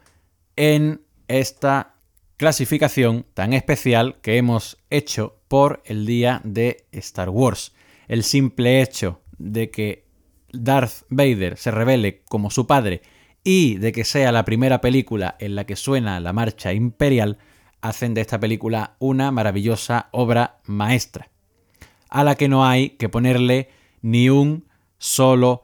en 0.54 1.02
esta 1.28 1.94
clasificación 2.36 3.26
tan 3.34 3.52
especial 3.52 4.20
que 4.22 4.36
hemos 4.36 4.78
hecho 4.90 5.40
por 5.48 5.82
el 5.84 6.06
día 6.06 6.40
de 6.44 6.86
Star 6.92 7.30
Wars. 7.30 7.74
El 8.08 8.22
simple 8.22 8.82
hecho 8.82 9.20
de 9.38 9.70
que 9.70 10.06
Darth 10.52 11.04
Vader 11.08 11.56
se 11.56 11.70
revele 11.70 12.22
como 12.28 12.50
su 12.50 12.66
padre 12.66 13.02
y 13.48 13.76
de 13.76 13.92
que 13.92 14.04
sea 14.04 14.32
la 14.32 14.44
primera 14.44 14.80
película 14.80 15.36
en 15.38 15.54
la 15.54 15.66
que 15.66 15.76
suena 15.76 16.18
la 16.18 16.32
marcha 16.32 16.72
imperial 16.72 17.38
hacen 17.80 18.12
de 18.12 18.20
esta 18.20 18.40
película 18.40 18.96
una 18.98 19.30
maravillosa 19.30 20.08
obra 20.10 20.58
maestra, 20.64 21.28
a 22.08 22.24
la 22.24 22.34
que 22.34 22.48
no 22.48 22.66
hay 22.66 22.90
que 22.90 23.08
ponerle 23.08 23.70
ni 24.02 24.30
un 24.30 24.64
solo 24.98 25.62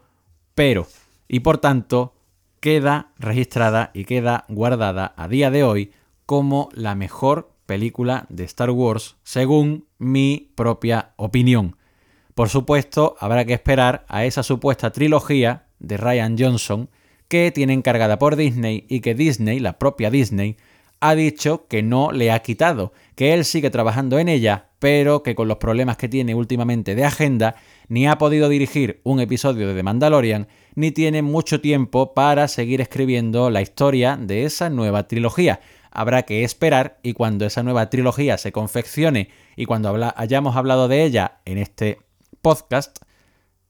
pero, 0.55 0.87
y 1.27 1.41
por 1.41 1.59
tanto 1.59 2.15
queda 2.61 3.11
registrada 3.19 3.91
y 3.95 4.05
queda 4.05 4.45
guardada 4.49 5.13
a 5.17 5.27
día 5.27 5.51
de 5.51 5.65
hoy 5.65 5.91
como 6.25 6.69
la 6.75 6.95
mejor 6.95 7.51
película 7.67 8.27
de 8.29 8.45
Star 8.45 8.71
Wars 8.71 9.17
según 9.25 9.89
mi 9.99 10.53
propia 10.55 11.15
opinión. 11.17 11.75
Por 12.37 12.49
supuesto, 12.49 13.17
habrá 13.19 13.45
que 13.45 13.55
esperar 13.55 14.05
a 14.07 14.25
esa 14.25 14.45
supuesta 14.45 14.93
trilogía 14.93 15.67
de 15.81 15.97
Ryan 15.97 16.37
Johnson 16.39 16.89
que 17.33 17.51
tiene 17.51 17.73
encargada 17.73 18.19
por 18.19 18.37
Disney 18.37 18.85
y 18.91 19.01
que 19.01 19.15
Disney, 19.15 19.59
la 19.59 19.79
propia 19.79 20.11
Disney, 20.11 20.59
ha 21.01 21.15
dicho 21.15 21.67
que 21.67 21.83
no 21.83 22.13
le 22.13 22.31
ha 22.31 22.41
quitado, 22.41 22.93
que 23.15 23.33
él 23.33 23.47
sigue 23.47 23.71
trabajando 23.71 24.19
en 24.19 24.29
ella, 24.29 24.69
pero 24.79 25.23
que 25.23 25.35
con 25.35 25.49
los 25.49 25.57
problemas 25.57 25.97
que 25.97 26.11
tiene 26.11 26.35
últimamente 26.35 26.95
de 26.95 27.07
agenda, 27.07 27.55
ni 27.89 28.07
ha 28.07 28.19
podido 28.19 28.51
dirigir 28.51 29.01
un 29.03 29.19
episodio 29.19 29.67
de 29.67 29.75
The 29.75 29.83
Mandalorian, 29.83 30.47
ni 30.75 30.91
tiene 30.91 31.23
mucho 31.23 31.63
tiempo 31.63 32.13
para 32.13 32.49
seguir 32.49 32.83
escribiendo 32.83 33.49
la 33.49 33.63
historia 33.63 34.19
de 34.21 34.45
esa 34.45 34.69
nueva 34.69 35.09
trilogía. 35.09 35.61
Habrá 35.91 36.25
que 36.25 36.45
esperar 36.45 36.99
y 37.03 37.15
cuando 37.15 37.47
esa 37.47 37.63
nueva 37.63 37.89
trilogía 37.89 38.37
se 38.37 38.53
confeccione 38.53 39.31
y 39.57 39.65
cuando 39.65 40.13
hayamos 40.17 40.55
hablado 40.55 40.87
de 40.87 41.03
ella 41.03 41.41
en 41.47 41.57
este 41.57 42.01
podcast, 42.43 42.99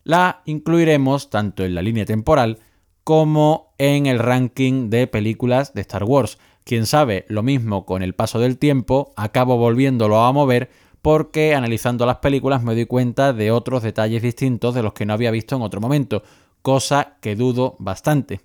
la 0.02 0.42
incluiremos 0.46 1.30
tanto 1.30 1.64
en 1.64 1.76
la 1.76 1.82
línea 1.82 2.04
temporal 2.04 2.58
como 3.04 3.74
en 3.78 4.06
el 4.06 4.18
ranking 4.18 4.90
de 4.90 5.06
películas 5.06 5.74
de 5.74 5.80
Star 5.82 6.04
Wars. 6.04 6.38
Quién 6.64 6.86
sabe, 6.86 7.24
lo 7.28 7.42
mismo 7.42 7.84
con 7.86 8.02
el 8.02 8.14
paso 8.14 8.38
del 8.38 8.58
tiempo, 8.58 9.12
acabo 9.16 9.56
volviéndolo 9.56 10.20
a 10.20 10.32
mover 10.32 10.70
porque 11.02 11.54
analizando 11.54 12.06
las 12.06 12.18
películas 12.18 12.62
me 12.62 12.74
doy 12.74 12.86
cuenta 12.86 13.32
de 13.32 13.50
otros 13.50 13.82
detalles 13.82 14.22
distintos 14.22 14.74
de 14.74 14.84
los 14.84 14.92
que 14.92 15.04
no 15.04 15.12
había 15.12 15.32
visto 15.32 15.56
en 15.56 15.62
otro 15.62 15.80
momento, 15.80 16.22
cosa 16.62 17.16
que 17.20 17.34
dudo 17.34 17.74
bastante. 17.80 18.40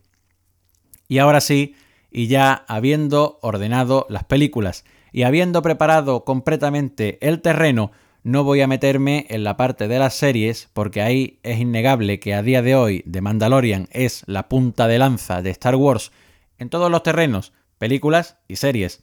Y 1.07 1.19
ahora 1.19 1.39
sí, 1.39 1.75
y 2.11 2.27
ya 2.27 2.65
habiendo 2.67 3.37
ordenado 3.41 4.07
las 4.09 4.23
películas 4.23 4.85
y 5.11 5.23
habiendo 5.23 5.61
preparado 5.61 6.25
completamente 6.25 7.19
el 7.21 7.41
terreno, 7.41 7.91
no 8.27 8.43
voy 8.43 8.59
a 8.59 8.67
meterme 8.67 9.25
en 9.29 9.45
la 9.45 9.55
parte 9.55 9.87
de 9.87 9.99
las 9.99 10.13
series 10.13 10.67
porque 10.73 11.01
ahí 11.01 11.39
es 11.43 11.61
innegable 11.61 12.19
que 12.19 12.33
a 12.33 12.43
día 12.43 12.61
de 12.61 12.75
hoy 12.75 13.01
The 13.09 13.21
Mandalorian 13.21 13.87
es 13.93 14.23
la 14.25 14.49
punta 14.49 14.89
de 14.89 14.99
lanza 14.99 15.41
de 15.41 15.49
Star 15.51 15.77
Wars 15.77 16.11
en 16.57 16.69
todos 16.69 16.91
los 16.91 17.03
terrenos, 17.03 17.53
películas 17.77 18.35
y 18.49 18.57
series. 18.57 19.01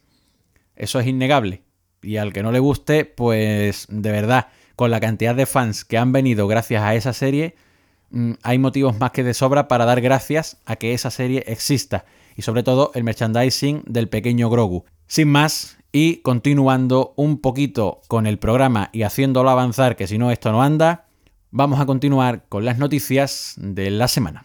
Eso 0.75 0.99
es 0.99 1.07
innegable. 1.07 1.63
Y 2.03 2.17
al 2.17 2.33
que 2.33 2.43
no 2.43 2.51
le 2.51 2.59
guste, 2.59 3.03
pues 3.03 3.87
de 3.89 4.11
verdad, 4.11 4.49
con 4.75 4.91
la 4.91 4.99
cantidad 4.99 5.33
de 5.33 5.47
fans 5.47 5.85
que 5.85 5.97
han 5.97 6.11
venido 6.11 6.45
gracias 6.45 6.83
a 6.83 6.93
esa 6.93 7.11
serie, 7.11 7.55
mm, 8.11 8.33
hay 8.43 8.59
motivos 8.59 8.99
más 8.99 9.09
que 9.09 9.23
de 9.23 9.33
sobra 9.33 9.67
para 9.67 9.85
dar 9.85 10.01
gracias 10.01 10.61
a 10.65 10.75
que 10.75 10.93
esa 10.93 11.09
serie 11.09 11.43
exista. 11.47 12.05
Y 12.35 12.43
sobre 12.43 12.61
todo 12.61 12.91
el 12.93 13.03
merchandising 13.03 13.85
del 13.87 14.07
pequeño 14.07 14.51
Grogu. 14.51 14.85
Sin 15.07 15.29
más, 15.29 15.79
y 15.95 16.17
continuando 16.17 17.13
un 17.15 17.39
poquito 17.39 18.01
con 18.09 18.27
el 18.27 18.37
programa 18.37 18.89
y 18.91 19.03
haciéndolo 19.03 19.49
avanzar, 19.49 19.95
que 19.95 20.07
si 20.07 20.17
no 20.17 20.29
esto 20.29 20.51
no 20.51 20.61
anda, 20.61 21.05
vamos 21.51 21.79
a 21.79 21.85
continuar 21.85 22.43
con 22.49 22.65
las 22.65 22.77
noticias 22.77 23.53
de 23.55 23.91
la 23.91 24.09
semana. 24.09 24.43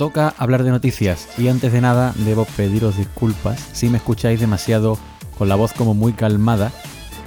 Toca 0.00 0.32
hablar 0.38 0.64
de 0.64 0.70
noticias 0.70 1.28
y 1.36 1.48
antes 1.48 1.74
de 1.74 1.82
nada 1.82 2.14
debo 2.24 2.46
pediros 2.46 2.96
disculpas 2.96 3.60
si 3.74 3.90
me 3.90 3.98
escucháis 3.98 4.40
demasiado 4.40 4.96
con 5.36 5.50
la 5.50 5.56
voz 5.56 5.74
como 5.74 5.92
muy 5.92 6.14
calmada 6.14 6.72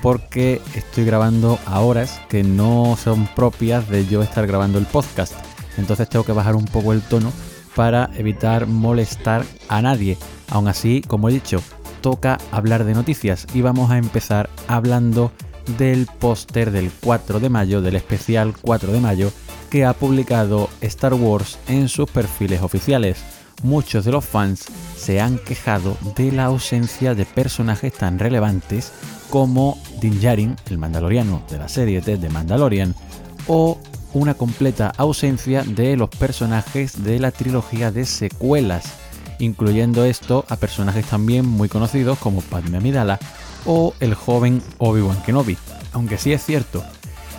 porque 0.02 0.60
estoy 0.74 1.06
grabando 1.06 1.60
a 1.68 1.82
horas 1.82 2.20
que 2.30 2.42
no 2.42 2.98
son 2.98 3.28
propias 3.36 3.88
de 3.90 4.08
yo 4.08 4.24
estar 4.24 4.48
grabando 4.48 4.80
el 4.80 4.88
podcast. 4.88 5.36
Entonces 5.78 6.10
tengo 6.10 6.26
que 6.26 6.32
bajar 6.32 6.56
un 6.56 6.66
poco 6.66 6.94
el 6.94 7.04
tono 7.04 7.32
para 7.76 8.10
evitar 8.16 8.66
molestar 8.66 9.46
a 9.70 9.84
nadie. 9.84 10.18
Aún 10.50 10.68
así, 10.68 11.04
como 11.08 11.30
he 11.30 11.34
dicho, 11.34 11.62
toca 12.02 12.40
hablar 12.52 12.86
de 12.86 12.96
noticias 12.96 13.46
y 13.54 13.62
vamos 13.62 13.92
a 13.92 14.00
empezar 14.00 14.50
hablando 14.68 15.32
del 15.78 16.08
póster 16.08 16.72
del 16.72 16.90
4 17.02 17.40
de 17.40 17.50
mayo, 17.50 17.84
del 17.84 17.98
especial 17.98 18.56
4 18.60 18.92
de 18.92 19.00
mayo, 19.00 19.32
que 19.74 19.86
ha 19.86 19.94
publicado 19.94 20.70
Star 20.82 21.16
Wars 21.16 21.58
en 21.68 21.90
sus 21.90 22.08
perfiles 22.08 22.62
oficiales. 22.62 23.24
Muchos 23.64 24.06
de 24.06 24.12
los 24.12 24.24
fans 24.24 24.68
se 24.96 25.20
han 25.20 25.40
quejado 25.40 25.98
de 26.16 26.32
la 26.32 26.46
ausencia 26.46 27.16
de 27.16 27.26
personajes 27.26 27.92
tan 27.92 28.20
relevantes 28.20 28.92
como 29.32 29.80
Din 30.00 30.22
Djarin, 30.22 30.58
el 30.70 30.78
mandaloriano 30.78 31.42
de 31.50 31.58
la 31.58 31.68
serie 31.68 32.02
de 32.02 32.20
The 32.20 32.30
Mandalorian, 32.30 32.94
o 33.48 33.80
una 34.14 34.36
completa 34.36 34.94
ausencia 34.96 35.64
de 35.64 35.98
los 35.98 36.10
personajes 36.10 37.04
de 37.04 37.20
la 37.20 37.32
trilogía 37.32 37.92
de 37.92 38.06
secuelas, 38.06 38.94
incluyendo 39.40 40.06
esto 40.06 40.46
a 40.50 40.56
personajes 40.56 41.08
también 41.08 41.48
muy 41.48 41.68
conocidos 41.68 42.20
como 42.20 42.42
Padme 42.42 42.78
Amidala 42.78 43.18
o 43.66 43.96
el 44.00 44.14
joven 44.14 44.62
Obi-Wan 44.78 45.24
Kenobi. 45.24 45.58
Aunque 45.94 46.20
sí 46.20 46.32
es 46.32 46.46
cierto 46.46 46.84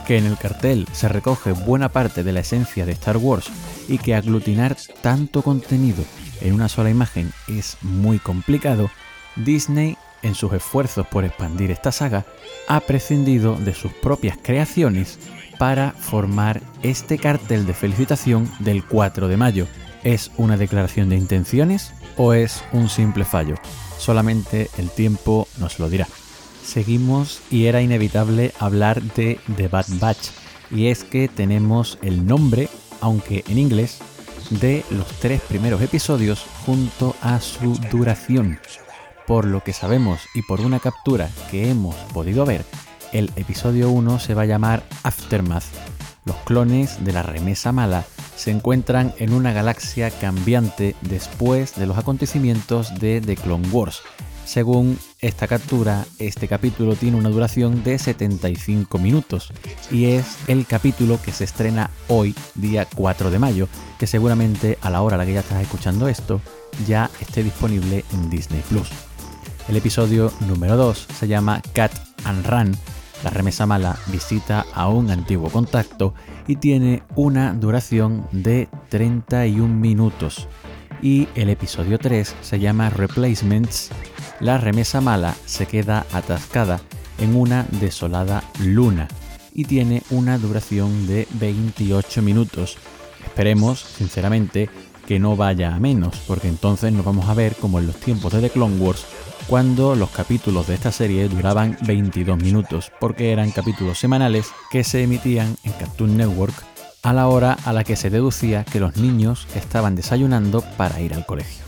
que 0.05 0.19
en 0.19 0.27
el 0.27 0.39
cartel 0.39 0.87
se 0.93 1.09
recoge 1.09 1.53
buena 1.53 1.89
parte 1.89 2.23
de 2.23 2.33
la 2.33 2.41
esencia 2.41 2.87
de 2.87 2.93
Star 2.93 3.17
Wars 3.17 3.51
y 3.89 3.99
que 3.99 4.15
aglutinar 4.15 4.77
tanto 5.03 5.43
contenido 5.43 6.05
en 6.41 6.55
una 6.55 6.69
sola 6.69 6.91
imagen 6.91 7.33
es 7.49 7.79
muy 7.81 8.19
complicado, 8.19 8.91
Disney, 9.37 9.97
en 10.23 10.35
sus 10.35 10.53
esfuerzos 10.53 11.07
por 11.07 11.25
expandir 11.25 11.71
esta 11.71 11.93
saga, 11.93 12.25
ha 12.69 12.81
prescindido 12.81 13.57
de 13.57 13.75
sus 13.75 13.93
propias 13.93 14.39
creaciones 14.43 15.19
para 15.59 15.93
formar 15.93 16.61
este 16.83 17.19
cartel 17.19 17.67
de 17.67 17.75
felicitación 17.75 18.51
del 18.61 18.85
4 18.85 19.29
de 19.29 19.37
mayo. 19.37 19.67
¿Es 20.03 20.31
una 20.37 20.57
declaración 20.57 21.09
de 21.09 21.17
intenciones 21.17 21.93
o 22.17 22.35
es 22.35 22.63
un 22.73 22.89
simple 22.89 23.25
fallo? 23.25 23.55
Solamente 23.99 24.69
el 24.77 24.91
tiempo 24.91 25.49
nos 25.59 25.79
lo 25.79 25.89
dirá. 25.89 26.07
Seguimos 26.65 27.41
y 27.51 27.67
era 27.67 27.83
inevitable 27.83 28.53
hablar 28.59 29.03
de 29.03 29.39
The 29.57 29.69
Bad 29.69 29.87
Batch. 30.01 30.31
Y 30.71 30.87
es 30.87 31.05
que 31.05 31.29
tenemos 31.29 31.99
el 32.03 32.27
nombre, 32.27 32.69
aunque 33.01 33.45
en 33.49 33.59
inglés, 33.59 34.01
de 34.51 34.85
los 34.91 35.07
tres 35.21 35.41
primeros 35.43 35.83
episodios 35.83 36.45
junto 36.65 37.15
a 37.21 37.41
su 37.41 37.75
duración. 37.91 38.59
Por 39.27 39.45
lo 39.45 39.63
que 39.63 39.73
sabemos 39.73 40.21
y 40.35 40.43
por 40.43 40.61
una 40.61 40.81
captura 40.81 41.31
que 41.51 41.71
hemos 41.71 41.95
podido 42.13 42.45
ver, 42.45 42.65
el 43.13 43.31
episodio 43.37 43.91
1 43.91 44.19
se 44.19 44.35
va 44.35 44.43
a 44.43 44.47
llamar 44.47 44.85
Aftermath. 45.03 45.65
Los 46.25 46.37
clones 46.39 47.05
de 47.05 47.13
la 47.13 47.23
remesa 47.23 47.73
mala 47.73 48.05
se 48.37 48.51
encuentran 48.51 49.15
en 49.19 49.33
una 49.33 49.53
galaxia 49.53 50.11
cambiante 50.11 50.97
después 51.03 51.77
de 51.77 51.87
los 51.87 51.99
acontecimientos 51.99 52.99
de 52.99 53.21
The 53.21 53.37
Clone 53.37 53.69
Wars. 53.69 54.03
Según 54.45 54.99
esta 55.21 55.47
captura, 55.47 56.05
este 56.19 56.49
capítulo 56.49 56.95
tiene 56.97 57.17
una 57.17 57.31
duración 57.31 57.83
de 57.83 57.99
75 57.99 58.99
minutos 58.99 59.53
y 59.91 60.07
es 60.07 60.37
el 60.49 60.67
capítulo 60.67 61.19
que 61.21 61.33
se 61.33 61.45
estrena 61.45 61.91
hoy, 62.09 62.35
día 62.55 62.87
4 62.95 63.31
de 63.31 63.39
mayo, 63.39 63.69
que 63.99 64.07
seguramente 64.07 64.79
a 64.83 64.91
la 64.91 65.03
hora 65.03 65.17
a 65.17 65.19
la 65.19 65.27
que 65.27 65.33
ya 65.33 65.41
estás 65.41 65.63
escuchando 65.63 66.09
esto 66.09 66.41
ya 66.87 67.11
esté 67.21 67.43
disponible 67.43 68.05
en 68.13 68.31
Disney 68.31 68.63
Plus. 68.69 68.91
El 69.69 69.77
episodio 69.77 70.31
número 70.47 70.77
2 70.77 71.07
se 71.19 71.27
llama 71.27 71.63
Cat 71.73 71.93
and 72.25 72.47
Run. 72.47 72.77
La 73.23 73.31
remesa 73.31 73.65
mala 73.65 73.97
visita 74.09 74.67
a 74.75 74.89
un 74.89 75.11
antiguo 75.11 75.49
contacto 75.49 76.13
y 76.47 76.57
tiene 76.57 77.03
una 77.15 77.55
duración 77.55 78.27
de 78.31 78.69
31 78.91 79.75
minutos. 79.75 80.49
Y 81.03 81.29
el 81.35 81.51
episodio 81.51 81.99
3 81.99 82.35
se 82.41 82.59
llama 82.59 82.91
Replacements 82.91 83.91
la 84.41 84.59
remesa 84.59 85.01
mala 85.01 85.35
se 85.47 85.67
queda 85.67 86.07
atascada 86.13 86.81
en 87.19 87.37
una 87.37 87.67
desolada 87.81 88.43
luna 88.61 89.09
y 89.55 89.65
tiene 89.65 90.03
una 90.11 90.39
duración 90.39 91.07
de 91.07 91.29
28 91.35 92.21
minutos. 92.21 92.77
Esperemos, 93.25 93.81
sinceramente, 93.81 94.69
que 95.07 95.21
no 95.21 95.37
vaya 95.37 95.75
a 95.75 95.79
menos, 95.79 96.17
porque 96.27 96.49
entonces 96.49 96.93
nos 96.93 97.05
vamos 97.05 97.29
a 97.29 97.35
ver 97.35 97.55
como 97.55 97.79
en 97.79 97.87
los 97.87 97.97
tiempos 97.97 98.33
de 98.33 98.41
The 98.41 98.51
Clone 98.51 98.79
Wars, 98.79 99.07
cuando 99.47 99.95
los 99.95 100.11
capítulos 100.11 100.67
de 100.67 100.75
esta 100.75 100.91
serie 100.91 101.29
duraban 101.29 101.79
22 101.87 102.37
minutos, 102.39 102.91
porque 102.99 103.31
eran 103.31 103.53
capítulos 103.53 103.99
semanales 103.99 104.49
que 104.71 104.83
se 104.83 105.05
emitían 105.05 105.57
en 105.63 105.73
Cartoon 105.73 106.17
Network 106.17 106.74
a 107.05 107.13
la 107.13 107.29
hora 107.29 107.57
a 107.65 107.73
la 107.73 107.85
que 107.85 107.97
se 107.97 108.11
deducía 108.11 108.65
que 108.65 108.81
los 108.81 108.97
niños 108.97 109.47
estaban 109.55 109.95
desayunando 109.95 110.63
para 110.77 111.01
ir 111.01 111.15
al 111.15 111.27
colegio. 111.27 111.63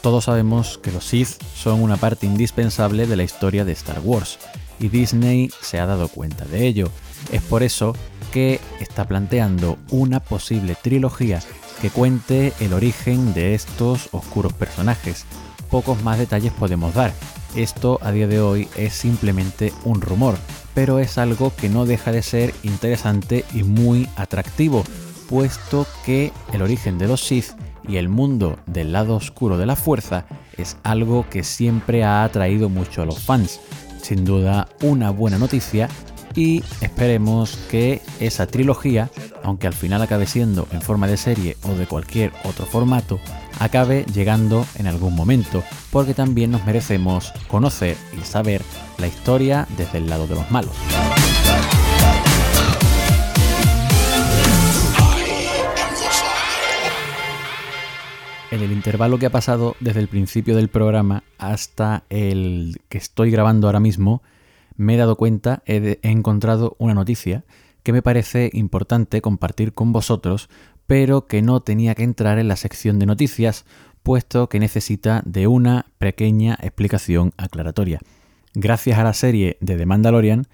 Todos 0.00 0.24
sabemos 0.24 0.78
que 0.78 0.92
los 0.92 1.04
Sith 1.04 1.42
son 1.54 1.82
una 1.82 1.96
parte 1.96 2.24
indispensable 2.24 3.08
de 3.08 3.16
la 3.16 3.24
historia 3.24 3.64
de 3.64 3.72
Star 3.72 4.00
Wars, 4.02 4.38
y 4.78 4.88
Disney 4.88 5.50
se 5.60 5.80
ha 5.80 5.86
dado 5.86 6.06
cuenta 6.08 6.44
de 6.44 6.66
ello. 6.66 6.90
Es 7.32 7.42
por 7.42 7.64
eso 7.64 7.96
que 8.32 8.60
está 8.78 9.06
planteando 9.06 9.76
una 9.90 10.20
posible 10.20 10.76
trilogía 10.80 11.40
que 11.82 11.90
cuente 11.90 12.52
el 12.60 12.72
origen 12.72 13.34
de 13.34 13.54
estos 13.54 14.08
oscuros 14.12 14.52
personajes. 14.52 15.24
Pocos 15.68 16.00
más 16.02 16.18
detalles 16.18 16.52
podemos 16.52 16.94
dar. 16.94 17.12
Esto 17.56 17.98
a 18.02 18.12
día 18.12 18.28
de 18.28 18.40
hoy 18.40 18.68
es 18.76 18.92
simplemente 18.92 19.72
un 19.84 20.00
rumor, 20.00 20.36
pero 20.76 20.98
es 20.98 21.16
algo 21.16 21.54
que 21.56 21.70
no 21.70 21.86
deja 21.86 22.12
de 22.12 22.22
ser 22.22 22.52
interesante 22.62 23.46
y 23.54 23.62
muy 23.62 24.10
atractivo, 24.14 24.84
puesto 25.26 25.86
que 26.04 26.32
el 26.52 26.60
origen 26.60 26.98
de 26.98 27.08
los 27.08 27.22
Sith 27.22 27.52
y 27.88 27.96
el 27.96 28.10
mundo 28.10 28.58
del 28.66 28.92
lado 28.92 29.16
oscuro 29.16 29.56
de 29.56 29.64
la 29.64 29.74
fuerza 29.74 30.26
es 30.58 30.76
algo 30.82 31.26
que 31.30 31.44
siempre 31.44 32.04
ha 32.04 32.24
atraído 32.24 32.68
mucho 32.68 33.00
a 33.00 33.06
los 33.06 33.20
fans. 33.20 33.58
Sin 34.02 34.26
duda 34.26 34.68
una 34.82 35.08
buena 35.08 35.38
noticia 35.38 35.88
y 36.36 36.62
esperemos 36.82 37.56
que 37.70 38.02
esa 38.20 38.46
trilogía, 38.46 39.10
aunque 39.42 39.66
al 39.66 39.72
final 39.72 40.02
acabe 40.02 40.26
siendo 40.26 40.68
en 40.70 40.82
forma 40.82 41.08
de 41.08 41.16
serie 41.16 41.56
o 41.64 41.74
de 41.74 41.86
cualquier 41.86 42.32
otro 42.44 42.66
formato, 42.66 43.18
acabe 43.58 44.04
llegando 44.12 44.66
en 44.76 44.86
algún 44.86 45.16
momento, 45.16 45.64
porque 45.90 46.14
también 46.14 46.50
nos 46.50 46.64
merecemos 46.66 47.32
conocer 47.48 47.96
y 48.20 48.24
saber 48.24 48.62
la 48.98 49.06
historia 49.06 49.66
desde 49.76 49.98
el 49.98 50.08
lado 50.08 50.26
de 50.26 50.34
los 50.34 50.50
malos. 50.50 50.76
en 58.52 58.62
el 58.62 58.72
intervalo 58.72 59.18
que 59.18 59.26
ha 59.26 59.30
pasado 59.30 59.76
desde 59.80 60.00
el 60.00 60.08
principio 60.08 60.56
del 60.56 60.68
programa 60.68 61.24
hasta 61.36 62.04
el 62.08 62.80
que 62.88 62.96
estoy 62.96 63.30
grabando 63.30 63.66
ahora 63.66 63.80
mismo, 63.80 64.22
me 64.76 64.94
he 64.94 64.96
dado 64.96 65.16
cuenta, 65.16 65.62
he, 65.66 65.98
encontrado 66.02 66.76
una 66.78 66.94
noticia 66.94 67.44
que 67.82 67.92
me 67.92 68.02
parece 68.02 68.50
importante 68.52 69.20
compartir 69.20 69.72
con 69.72 69.92
vosotros, 69.92 70.48
pero 70.86 71.26
que 71.26 71.42
no 71.42 71.60
tenía 71.60 71.94
que 71.94 72.02
entrar 72.02 72.38
en 72.38 72.48
la 72.48 72.56
sección 72.56 72.98
de 72.98 73.06
noticias, 73.06 73.64
puesto 74.02 74.48
que 74.48 74.60
necesita 74.60 75.22
de 75.24 75.46
una 75.46 75.86
pequeña 75.98 76.58
explicación 76.60 77.32
aclaratoria. 77.36 78.00
Gracias 78.54 78.98
a 78.98 79.04
la 79.04 79.12
serie 79.12 79.56
de 79.60 79.76
The 79.76 79.86
Mandalorian, 79.86 80.46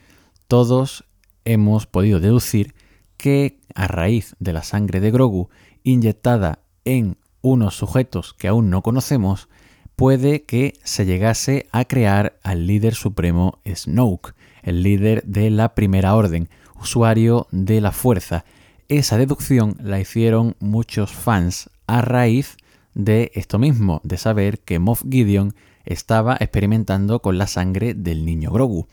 todos 0.48 1.04
hemos 1.44 1.86
podido 1.86 2.20
deducir 2.20 2.74
que 3.16 3.60
a 3.74 3.86
raíz 3.86 4.34
de 4.38 4.52
la 4.52 4.62
sangre 4.62 5.00
de 5.00 5.10
Grogu 5.10 5.48
inyectada 5.82 6.60
en 6.84 7.16
unos 7.40 7.76
sujetos 7.76 8.34
que 8.34 8.48
aún 8.48 8.70
no 8.70 8.82
conocemos, 8.82 9.48
puede 9.96 10.42
que 10.42 10.74
se 10.84 11.04
llegase 11.04 11.66
a 11.72 11.84
crear 11.84 12.38
al 12.42 12.66
líder 12.66 12.94
supremo 12.94 13.58
Snoke, 13.66 14.34
el 14.62 14.82
líder 14.82 15.22
de 15.24 15.50
la 15.50 15.74
Primera 15.74 16.14
Orden, 16.14 16.48
usuario 16.80 17.46
de 17.50 17.80
la 17.80 17.92
fuerza. 17.92 18.44
Esa 18.88 19.18
deducción 19.18 19.76
la 19.82 20.00
hicieron 20.00 20.56
muchos 20.60 21.12
fans 21.12 21.70
a 21.86 22.02
raíz 22.02 22.56
de 22.94 23.30
esto 23.34 23.58
mismo, 23.58 24.00
de 24.04 24.18
saber 24.18 24.58
que 24.60 24.78
Moff 24.78 25.02
Gideon 25.08 25.54
estaba 25.84 26.36
experimentando 26.38 27.20
con 27.20 27.38
la 27.38 27.46
sangre 27.46 27.94
del 27.94 28.24
niño 28.24 28.50
Grogu. 28.50 28.86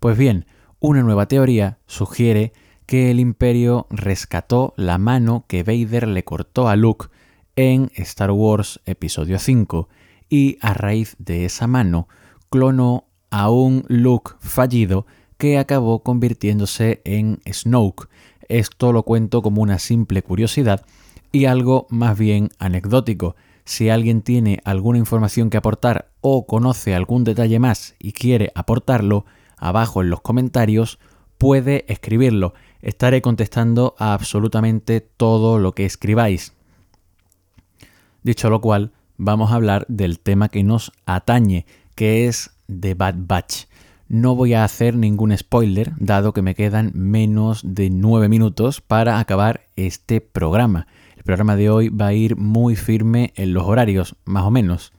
Pues 0.00 0.16
bien, 0.16 0.46
una 0.80 1.02
nueva 1.02 1.26
teoría 1.26 1.78
sugiere 1.86 2.52
que 2.86 3.10
el 3.10 3.20
imperio 3.20 3.86
rescató 3.90 4.74
la 4.76 4.98
mano 4.98 5.44
que 5.46 5.62
Vader 5.62 6.08
le 6.08 6.24
cortó 6.24 6.68
a 6.68 6.76
Luke 6.76 7.06
en 7.54 7.90
Star 7.94 8.30
Wars 8.30 8.80
Episodio 8.86 9.38
5 9.38 9.88
y 10.32 10.56
a 10.62 10.72
raíz 10.72 11.14
de 11.18 11.44
esa 11.44 11.66
mano 11.66 12.08
clonó 12.48 13.04
a 13.30 13.50
un 13.50 13.84
Luke 13.88 14.32
fallido 14.40 15.04
que 15.36 15.58
acabó 15.58 16.02
convirtiéndose 16.02 17.02
en 17.04 17.40
Snoke. 17.46 18.08
Esto 18.48 18.94
lo 18.94 19.02
cuento 19.02 19.42
como 19.42 19.60
una 19.60 19.78
simple 19.78 20.22
curiosidad, 20.22 20.86
y 21.32 21.44
algo 21.44 21.86
más 21.90 22.18
bien 22.18 22.48
anecdótico. 22.58 23.36
Si 23.66 23.90
alguien 23.90 24.22
tiene 24.22 24.60
alguna 24.64 24.96
información 24.96 25.50
que 25.50 25.58
aportar 25.58 26.10
o 26.22 26.46
conoce 26.46 26.94
algún 26.94 27.24
detalle 27.24 27.58
más 27.58 27.94
y 27.98 28.12
quiere 28.12 28.52
aportarlo, 28.54 29.26
abajo 29.58 30.00
en 30.00 30.08
los 30.08 30.22
comentarios 30.22 30.98
puede 31.36 31.84
escribirlo. 31.92 32.54
Estaré 32.80 33.20
contestando 33.20 33.94
a 33.98 34.14
absolutamente 34.14 35.02
todo 35.02 35.58
lo 35.58 35.72
que 35.72 35.84
escribáis. 35.84 36.54
Dicho 38.22 38.48
lo 38.48 38.62
cual, 38.62 38.92
vamos 39.24 39.52
a 39.52 39.54
hablar 39.54 39.86
del 39.88 40.18
tema 40.18 40.48
que 40.48 40.64
nos 40.64 40.92
atañe, 41.06 41.64
que 41.94 42.26
es 42.26 42.50
The 42.68 42.94
Bad 42.94 43.14
Batch. 43.18 43.66
No 44.08 44.34
voy 44.34 44.54
a 44.54 44.64
hacer 44.64 44.96
ningún 44.96 45.36
spoiler, 45.36 45.92
dado 45.96 46.32
que 46.32 46.42
me 46.42 46.56
quedan 46.56 46.90
menos 46.94 47.62
de 47.64 47.88
9 47.88 48.28
minutos 48.28 48.80
para 48.80 49.20
acabar 49.20 49.62
este 49.76 50.20
programa. 50.20 50.88
El 51.16 51.22
programa 51.22 51.54
de 51.54 51.70
hoy 51.70 51.88
va 51.88 52.08
a 52.08 52.14
ir 52.14 52.36
muy 52.36 52.74
firme 52.74 53.32
en 53.36 53.54
los 53.54 53.62
horarios, 53.64 54.16
más 54.24 54.42
o 54.42 54.50
menos. 54.50 54.92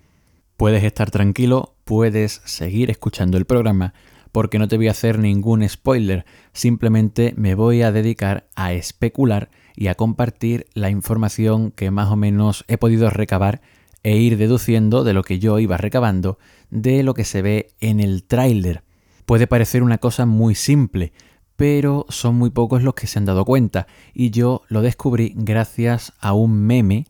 Puedes 0.56 0.86
estar 0.86 1.12
tranquilo, 1.12 1.76
puedes 1.84 2.42
seguir 2.46 2.90
escuchando 2.90 3.38
el 3.38 3.46
programa, 3.46 3.94
porque 4.32 4.58
no 4.58 4.70
te 4.70 4.78
voy 4.78 4.88
a 4.88 4.92
hacer 4.92 5.20
ningún 5.20 5.68
spoiler, 5.68 6.26
simplemente 6.54 7.34
me 7.36 7.56
voy 7.56 7.82
a 7.82 7.92
dedicar 7.92 8.48
a 8.56 8.72
especular 8.72 9.50
y 9.76 9.88
a 9.88 9.96
compartir 9.96 10.66
la 10.74 10.90
información 10.90 11.72
que 11.72 11.92
más 11.92 12.10
o 12.10 12.16
menos 12.16 12.64
he 12.70 12.78
podido 12.78 13.10
recabar 13.10 13.62
e 14.04 14.18
ir 14.18 14.38
deduciendo 14.38 15.04
de 15.04 15.14
lo 15.14 15.24
que 15.24 15.40
yo 15.40 15.60
iba 15.60 15.78
recabando 15.78 16.38
de 16.70 17.04
lo 17.04 17.14
que 17.14 17.24
se 17.24 17.42
ve 17.42 17.72
en 17.80 18.00
el 18.00 18.24
tráiler. 18.24 18.84
Puede 19.26 19.48
parecer 19.48 19.84
una 19.84 20.00
cosa 20.00 20.26
muy 20.26 20.56
simple, 20.56 21.14
pero 21.56 22.06
son 22.10 22.36
muy 22.36 22.50
pocos 22.50 22.84
los 22.84 22.94
que 22.94 23.08
se 23.08 23.20
han 23.20 23.26
dado 23.26 23.46
cuenta 23.46 23.88
y 24.14 24.32
yo 24.32 24.64
lo 24.68 24.82
descubrí 24.82 25.34
gracias 25.36 26.14
a 26.20 26.34
un 26.34 26.66
meme 26.66 27.06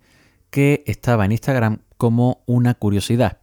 que 0.49 0.84
estaba 0.86 1.25
en 1.25 1.32
Instagram 1.32 1.79
como 1.97 2.43
una 2.45 2.75
curiosidad. 2.75 3.39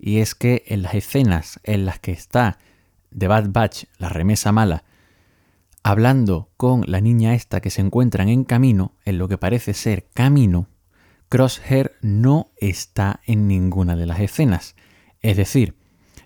Y 0.00 0.18
es 0.18 0.34
que 0.34 0.64
en 0.66 0.82
las 0.82 0.94
escenas 0.94 1.60
en 1.64 1.84
las 1.84 1.98
que 2.00 2.12
está 2.12 2.58
The 3.16 3.28
Bad 3.28 3.50
Batch, 3.50 3.84
la 3.98 4.08
remesa 4.08 4.52
mala, 4.52 4.84
hablando 5.82 6.50
con 6.56 6.84
la 6.86 7.00
niña 7.00 7.34
esta 7.34 7.60
que 7.60 7.70
se 7.70 7.80
encuentran 7.80 8.28
en 8.28 8.44
camino, 8.44 8.92
en 9.04 9.18
lo 9.18 9.28
que 9.28 9.38
parece 9.38 9.74
ser 9.74 10.08
camino, 10.12 10.68
Crosshair 11.28 11.92
no 12.00 12.52
está 12.56 13.20
en 13.26 13.48
ninguna 13.48 13.96
de 13.96 14.06
las 14.06 14.20
escenas. 14.20 14.76
Es 15.20 15.36
decir, 15.36 15.76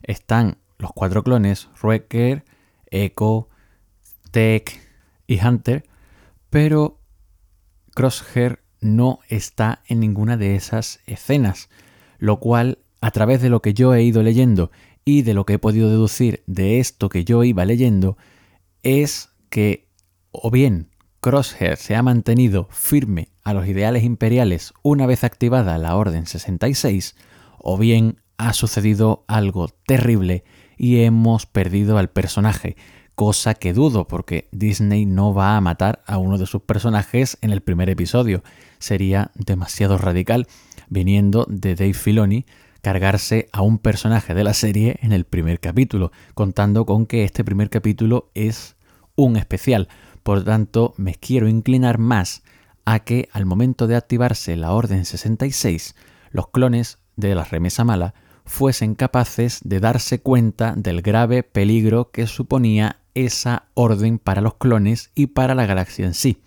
están 0.03 0.59
los 0.79 0.93
cuatro 0.93 1.23
clones, 1.25 1.69
Wrecker, 1.83 2.45
Echo, 2.91 3.49
Tech 4.31 4.81
y 5.27 5.45
Hunter, 5.45 5.85
pero 6.51 7.01
Crosshair 7.95 8.61
no 8.81 9.19
está 9.29 9.83
en 9.87 10.01
ninguna 10.01 10.37
de 10.37 10.55
esas 10.55 11.01
escenas, 11.07 11.69
lo 12.19 12.39
cual, 12.39 12.79
a 13.01 13.11
través 13.11 13.43
de 13.43 13.51
lo 13.51 13.61
que 13.61 13.75
yo 13.75 13.95
he 13.95 14.03
ido 14.03 14.23
leyendo 14.23 14.71
y 15.05 15.23
de 15.23 15.35
lo 15.35 15.47
que 15.47 15.55
he 15.55 15.59
podido 15.59 15.89
deducir 15.89 16.45
de 16.47 16.79
esto 16.79 17.09
que 17.09 17.25
yo 17.25 17.43
iba 17.43 17.65
leyendo, 17.65 18.17
es 18.83 19.31
que 19.51 19.89
o 20.31 20.51
bien 20.51 20.91
Crosshair 21.21 21.77
se 21.77 21.97
ha 21.97 22.03
mantenido 22.03 22.69
firme 22.71 23.32
a 23.45 23.55
los 23.55 23.67
ideales 23.67 24.05
imperiales 24.05 24.73
una 24.83 25.07
vez 25.07 25.25
activada 25.25 25.79
la 25.79 25.97
Orden 25.97 26.27
66, 26.27 27.17
o 27.59 27.79
bien 27.79 28.21
ha 28.39 28.53
sucedido 28.53 29.25
algo 29.29 29.69
terrible 29.87 30.45
y 30.77 31.03
hemos 31.03 31.47
perdido 31.47 31.99
al 31.99 32.11
personaje, 32.11 32.77
cosa 33.15 33.55
que 33.55 33.73
dudo 33.73 34.09
porque 34.09 34.49
Disney 34.53 35.07
no 35.07 35.33
va 35.33 35.57
a 35.57 35.61
matar 35.61 36.03
a 36.07 36.19
uno 36.19 36.39
de 36.39 36.47
sus 36.47 36.63
personajes 36.63 37.39
en 37.41 37.53
el 37.53 37.61
primer 37.61 37.89
episodio. 37.89 38.43
Sería 38.79 39.31
demasiado 39.35 39.99
radical 39.99 40.49
viniendo 40.89 41.47
de 41.49 41.75
Dave 41.75 41.95
Filoni 41.95 42.47
cargarse 42.81 43.49
a 43.53 43.63
un 43.63 43.79
personaje 43.79 44.35
de 44.35 44.45
la 44.45 44.55
serie 44.55 44.99
en 45.03 45.13
el 45.13 45.25
primer 45.25 45.61
capítulo, 45.61 46.11
contando 46.35 46.85
con 46.85 47.07
que 47.07 47.23
este 47.23 47.45
primer 47.45 47.71
capítulo 47.71 48.31
es 48.35 48.77
un 49.15 49.37
especial. 49.37 49.89
Por 50.25 50.45
tanto, 50.45 50.95
me 50.97 51.15
quiero 51.15 51.49
inclinar 51.49 51.99
más 51.99 52.43
a 52.85 53.01
que 53.01 53.29
al 53.33 53.47
momento 53.47 53.87
de 53.87 53.97
activarse 53.97 54.57
la 54.57 54.73
Orden 54.73 55.05
66, 55.05 55.95
los 56.31 56.49
clones 56.49 56.99
de 57.17 57.35
la 57.35 57.45
remesa 57.45 57.85
mala 57.85 58.15
fuesen 58.45 58.95
capaces 58.95 59.61
de 59.65 59.81
darse 59.81 60.21
cuenta 60.21 60.75
del 60.77 61.03
grave 61.03 61.43
peligro 61.43 62.11
que 62.11 62.27
suponía 62.27 63.01
esa 63.15 63.67
orden 63.75 64.19
para 64.19 64.41
los 64.41 64.55
clones 64.55 65.11
y 65.15 65.29
para 65.29 65.55
la 65.55 65.67
galaxia 65.67 66.07
en 66.07 66.15
sí. 66.15 66.43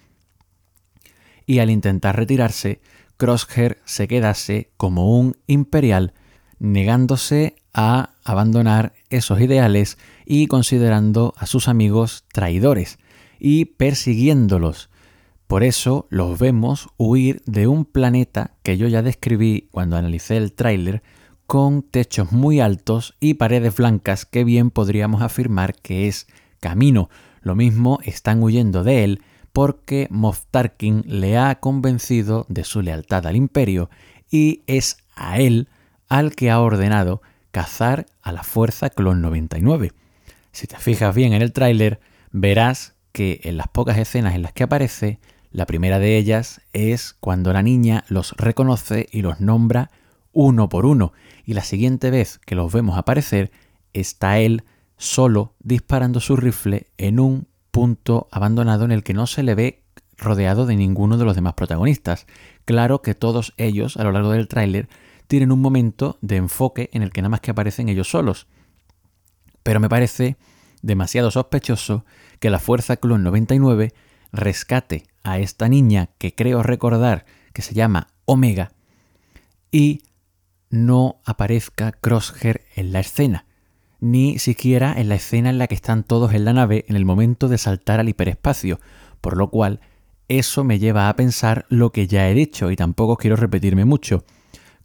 Y 1.45 1.59
al 1.59 1.69
intentar 1.69 2.15
retirarse, 2.15 2.81
Crosshair 3.17 3.79
se 3.85 4.07
quedase 4.07 4.71
como 4.77 5.17
un 5.17 5.37
imperial, 5.47 6.13
negándose 6.59 7.55
a 7.73 8.11
abandonar 8.23 8.93
esos 9.09 9.39
ideales 9.39 9.97
y 10.25 10.47
considerando 10.47 11.33
a 11.37 11.45
sus 11.45 11.67
amigos 11.67 12.25
traidores 12.33 12.97
y 13.39 13.65
persiguiéndolos. 13.65 14.89
Por 15.47 15.63
eso 15.63 16.07
los 16.09 16.39
vemos 16.39 16.89
huir 16.97 17.41
de 17.45 17.67
un 17.67 17.85
planeta 17.85 18.51
que 18.63 18.77
yo 18.77 18.87
ya 18.87 19.01
describí 19.01 19.67
cuando 19.71 19.95
analicé 19.95 20.37
el 20.37 20.53
tráiler 20.53 21.03
con 21.45 21.83
techos 21.83 22.31
muy 22.31 22.59
altos 22.59 23.15
y 23.19 23.35
paredes 23.35 23.75
blancas 23.75 24.25
que 24.25 24.43
bien 24.43 24.71
podríamos 24.71 25.21
afirmar 25.21 25.75
que 25.75 26.07
es 26.07 26.27
camino. 26.59 27.09
Lo 27.41 27.55
mismo 27.55 27.99
están 28.03 28.41
huyendo 28.41 28.83
de 28.83 29.03
él 29.03 29.21
porque 29.53 30.07
Moff 30.09 30.45
Tarkin 30.49 31.03
le 31.05 31.37
ha 31.37 31.59
convencido 31.59 32.45
de 32.49 32.63
su 32.63 32.81
lealtad 32.81 33.27
al 33.27 33.35
imperio 33.35 33.89
y 34.31 34.63
es 34.65 34.97
a 35.15 35.39
él 35.39 35.69
al 36.09 36.35
que 36.35 36.49
ha 36.49 36.59
ordenado 36.59 37.21
cazar 37.51 38.07
a 38.21 38.31
la 38.31 38.43
Fuerza 38.43 38.89
Clon 38.89 39.21
99. 39.21 39.91
Si 40.51 40.67
te 40.67 40.77
fijas 40.77 41.15
bien 41.15 41.33
en 41.33 41.41
el 41.41 41.53
tráiler, 41.53 41.99
verás 42.31 42.95
que 43.11 43.39
en 43.43 43.57
las 43.57 43.67
pocas 43.67 43.97
escenas 43.97 44.35
en 44.35 44.41
las 44.41 44.51
que 44.51 44.63
aparece, 44.63 45.19
la 45.55 45.65
primera 45.65 45.99
de 45.99 46.17
ellas 46.17 46.59
es 46.73 47.15
cuando 47.21 47.53
la 47.53 47.63
niña 47.63 48.03
los 48.09 48.33
reconoce 48.33 49.07
y 49.09 49.21
los 49.21 49.39
nombra 49.39 49.89
uno 50.33 50.67
por 50.67 50.85
uno, 50.85 51.13
y 51.45 51.53
la 51.53 51.63
siguiente 51.63 52.11
vez 52.11 52.39
que 52.45 52.55
los 52.55 52.73
vemos 52.73 52.97
aparecer 52.97 53.51
está 53.93 54.37
él 54.39 54.65
solo 54.97 55.53
disparando 55.59 56.19
su 56.19 56.35
rifle 56.35 56.87
en 56.97 57.21
un 57.21 57.47
punto 57.71 58.27
abandonado 58.31 58.83
en 58.83 58.91
el 58.91 59.01
que 59.01 59.13
no 59.13 59.27
se 59.27 59.43
le 59.43 59.55
ve 59.55 59.83
rodeado 60.17 60.65
de 60.65 60.75
ninguno 60.75 61.17
de 61.17 61.23
los 61.23 61.35
demás 61.35 61.53
protagonistas. 61.53 62.27
Claro 62.65 63.01
que 63.01 63.15
todos 63.15 63.53
ellos 63.55 63.95
a 63.95 64.03
lo 64.03 64.11
largo 64.11 64.31
del 64.31 64.49
tráiler 64.49 64.89
tienen 65.27 65.53
un 65.53 65.61
momento 65.61 66.17
de 66.19 66.35
enfoque 66.35 66.89
en 66.91 67.01
el 67.01 67.11
que 67.11 67.21
nada 67.21 67.29
más 67.29 67.39
que 67.39 67.51
aparecen 67.51 67.87
ellos 67.87 68.09
solos. 68.09 68.47
Pero 69.63 69.79
me 69.79 69.87
parece 69.87 70.35
demasiado 70.81 71.31
sospechoso 71.31 72.03
que 72.41 72.49
la 72.49 72.59
Fuerza 72.59 72.97
Clon 72.97 73.23
99 73.23 73.93
rescate 74.35 75.05
a 75.23 75.39
esta 75.39 75.67
niña 75.67 76.09
que 76.17 76.35
creo 76.35 76.63
recordar 76.63 77.25
que 77.53 77.61
se 77.61 77.73
llama 77.73 78.07
Omega 78.25 78.71
y 79.71 80.03
no 80.69 81.21
aparezca 81.25 81.91
Crosshair 81.91 82.61
en 82.75 82.91
la 82.91 82.99
escena, 82.99 83.45
ni 83.99 84.39
siquiera 84.39 84.93
en 84.97 85.09
la 85.09 85.15
escena 85.15 85.49
en 85.49 85.57
la 85.57 85.67
que 85.67 85.75
están 85.75 86.03
todos 86.03 86.33
en 86.33 86.45
la 86.45 86.53
nave 86.53 86.85
en 86.87 86.95
el 86.95 87.05
momento 87.05 87.47
de 87.47 87.57
saltar 87.57 87.99
al 87.99 88.09
hiperespacio, 88.09 88.79
por 89.21 89.37
lo 89.37 89.49
cual 89.49 89.79
eso 90.27 90.63
me 90.63 90.79
lleva 90.79 91.09
a 91.09 91.15
pensar 91.15 91.65
lo 91.69 91.91
que 91.91 92.07
ya 92.07 92.29
he 92.29 92.33
dicho 92.33 92.71
y 92.71 92.75
tampoco 92.75 93.17
quiero 93.17 93.35
repetirme 93.35 93.85
mucho. 93.85 94.23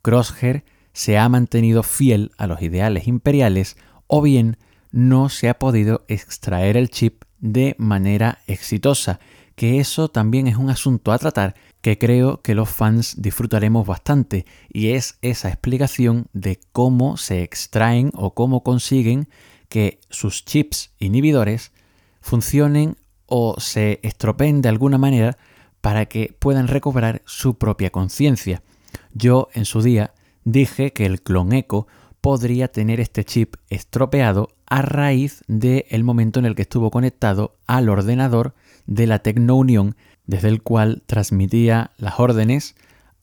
Crosshair 0.03 0.65
se 0.93 1.19
ha 1.19 1.29
mantenido 1.29 1.83
fiel 1.83 2.33
a 2.37 2.47
los 2.47 2.63
ideales 2.63 3.07
imperiales 3.07 3.77
o 4.07 4.23
bien 4.23 4.57
no 4.93 5.29
se 5.29 5.49
ha 5.49 5.59
podido 5.59 6.05
extraer 6.09 6.77
el 6.77 6.91
chip 6.91 7.25
de 7.39 7.75
manera 7.79 8.39
exitosa, 8.47 9.21
que 9.61 9.79
eso 9.79 10.09
también 10.09 10.47
es 10.47 10.57
un 10.57 10.71
asunto 10.71 11.13
a 11.13 11.19
tratar 11.19 11.55
que 11.83 11.99
creo 11.99 12.41
que 12.41 12.55
los 12.55 12.71
fans 12.71 13.17
disfrutaremos 13.19 13.87
bastante 13.87 14.47
y 14.73 14.93
es 14.93 15.19
esa 15.21 15.51
explicación 15.51 16.29
de 16.33 16.59
cómo 16.73 17.19
se 17.19 17.43
extraen 17.43 18.11
o 18.15 18.33
cómo 18.33 18.63
consiguen 18.63 19.29
que 19.69 20.01
sus 20.09 20.47
chips 20.47 20.95
inhibidores 20.99 21.73
funcionen 22.23 22.97
o 23.27 23.61
se 23.61 24.01
estropeen 24.03 24.63
de 24.63 24.71
alguna 24.71 24.97
manera 24.97 25.37
para 25.83 26.07
que 26.07 26.35
puedan 26.39 26.67
recobrar 26.67 27.21
su 27.27 27.59
propia 27.59 27.91
conciencia. 27.91 28.63
Yo 29.13 29.49
en 29.53 29.67
su 29.67 29.83
día 29.83 30.15
dije 30.43 30.95
que 30.95 31.05
el 31.05 31.21
clon 31.21 31.53
Echo 31.53 31.87
podría 32.23 32.69
tener 32.69 32.99
este 32.99 33.25
chip 33.25 33.57
estropeado 33.69 34.49
a 34.65 34.81
raíz 34.81 35.45
del 35.49 36.03
momento 36.03 36.41
en 36.41 36.47
el 36.47 36.55
que 36.55 36.63
estuvo 36.63 36.91
conectado 36.91 37.57
al 37.67 37.91
ordenador 37.91 38.55
de 38.91 39.07
la 39.07 39.21
Tecnounión 39.21 39.97
desde 40.27 40.49
el 40.49 40.63
cual 40.63 41.03
transmitía 41.07 41.93
las 41.97 42.21
órdenes 42.21 42.75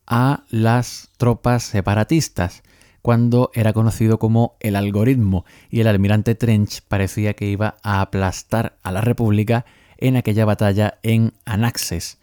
a 0.08 0.46
las 0.50 1.10
tropas 1.18 1.64
separatistas, 1.64 2.64
cuando 3.02 3.52
era 3.54 3.74
conocido 3.74 4.18
como 4.18 4.56
el 4.60 4.76
algoritmo 4.76 5.46
y 5.70 5.82
el 5.82 5.88
almirante 5.88 6.36
Trench 6.36 6.82
parecía 6.82 7.34
que 7.34 7.46
iba 7.46 7.78
a 7.84 8.02
aplastar 8.02 8.78
a 8.82 8.92
la 8.92 9.02
República 9.02 9.66
en 9.98 10.16
aquella 10.16 10.46
batalla 10.46 11.00
en 11.04 11.34
Anaxes. 11.46 12.18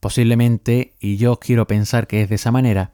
Posiblemente, 0.00 0.94
y 0.98 1.16
yo 1.16 1.38
quiero 1.38 1.66
pensar 1.66 2.06
que 2.06 2.22
es 2.22 2.28
de 2.28 2.36
esa 2.36 2.50
manera, 2.50 2.92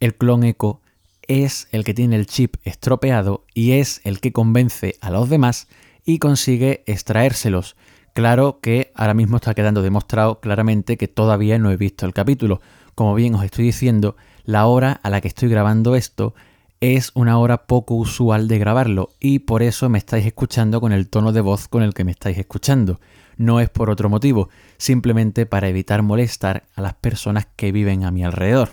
el 0.00 0.14
clon 0.14 0.44
Echo 0.44 0.80
es 1.28 1.68
el 1.72 1.84
que 1.84 1.94
tiene 1.94 2.16
el 2.16 2.26
chip 2.26 2.56
estropeado 2.64 3.44
y 3.54 3.72
es 3.72 4.00
el 4.04 4.20
que 4.20 4.32
convence 4.32 4.96
a 5.00 5.10
los 5.10 5.28
demás 5.28 5.68
y 6.04 6.18
consigue 6.18 6.84
extraérselos. 6.86 7.76
Claro 8.16 8.60
que 8.62 8.92
ahora 8.94 9.12
mismo 9.12 9.36
está 9.36 9.52
quedando 9.52 9.82
demostrado 9.82 10.40
claramente 10.40 10.96
que 10.96 11.06
todavía 11.06 11.58
no 11.58 11.70
he 11.70 11.76
visto 11.76 12.06
el 12.06 12.14
capítulo. 12.14 12.62
Como 12.94 13.14
bien 13.14 13.34
os 13.34 13.44
estoy 13.44 13.66
diciendo, 13.66 14.16
la 14.46 14.64
hora 14.64 14.92
a 15.02 15.10
la 15.10 15.20
que 15.20 15.28
estoy 15.28 15.50
grabando 15.50 15.94
esto 15.94 16.34
es 16.80 17.10
una 17.12 17.38
hora 17.38 17.66
poco 17.66 17.94
usual 17.94 18.48
de 18.48 18.58
grabarlo 18.58 19.10
y 19.20 19.40
por 19.40 19.62
eso 19.62 19.90
me 19.90 19.98
estáis 19.98 20.24
escuchando 20.24 20.80
con 20.80 20.92
el 20.92 21.10
tono 21.10 21.30
de 21.30 21.42
voz 21.42 21.68
con 21.68 21.82
el 21.82 21.92
que 21.92 22.04
me 22.04 22.12
estáis 22.12 22.38
escuchando. 22.38 23.00
No 23.36 23.60
es 23.60 23.68
por 23.68 23.90
otro 23.90 24.08
motivo, 24.08 24.48
simplemente 24.78 25.44
para 25.44 25.68
evitar 25.68 26.00
molestar 26.00 26.64
a 26.74 26.80
las 26.80 26.94
personas 26.94 27.46
que 27.54 27.70
viven 27.70 28.02
a 28.02 28.10
mi 28.12 28.24
alrededor. 28.24 28.70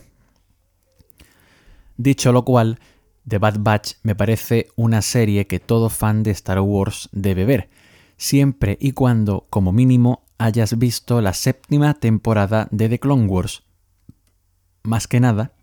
Dicho 1.97 2.31
lo 2.31 2.45
cual, 2.45 2.79
The 3.27 3.39
Bad 3.39 3.57
Batch 3.59 3.95
me 4.03 4.15
parece 4.15 4.69
una 4.77 5.01
serie 5.01 5.47
que 5.47 5.59
todo 5.59 5.89
fan 5.89 6.23
de 6.23 6.31
Star 6.31 6.61
Wars 6.61 7.09
debe 7.11 7.43
ver, 7.43 7.67
siempre 8.17 8.77
y 8.79 8.91
cuando, 8.91 9.47
como 9.49 9.71
mínimo, 9.71 10.23
hayas 10.37 10.77
visto 10.77 11.21
la 11.21 11.33
séptima 11.33 11.93
temporada 11.93 12.67
de 12.71 12.89
The 12.89 12.99
Clone 12.99 13.27
Wars. 13.27 13.63
Más 14.83 15.07
que 15.07 15.19
nada, 15.19 15.53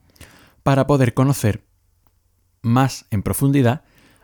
para 0.63 0.87
poder 0.87 1.15
conocer 1.15 1.65
más 2.63 3.07
en 3.11 3.23
profundidad 3.23 3.83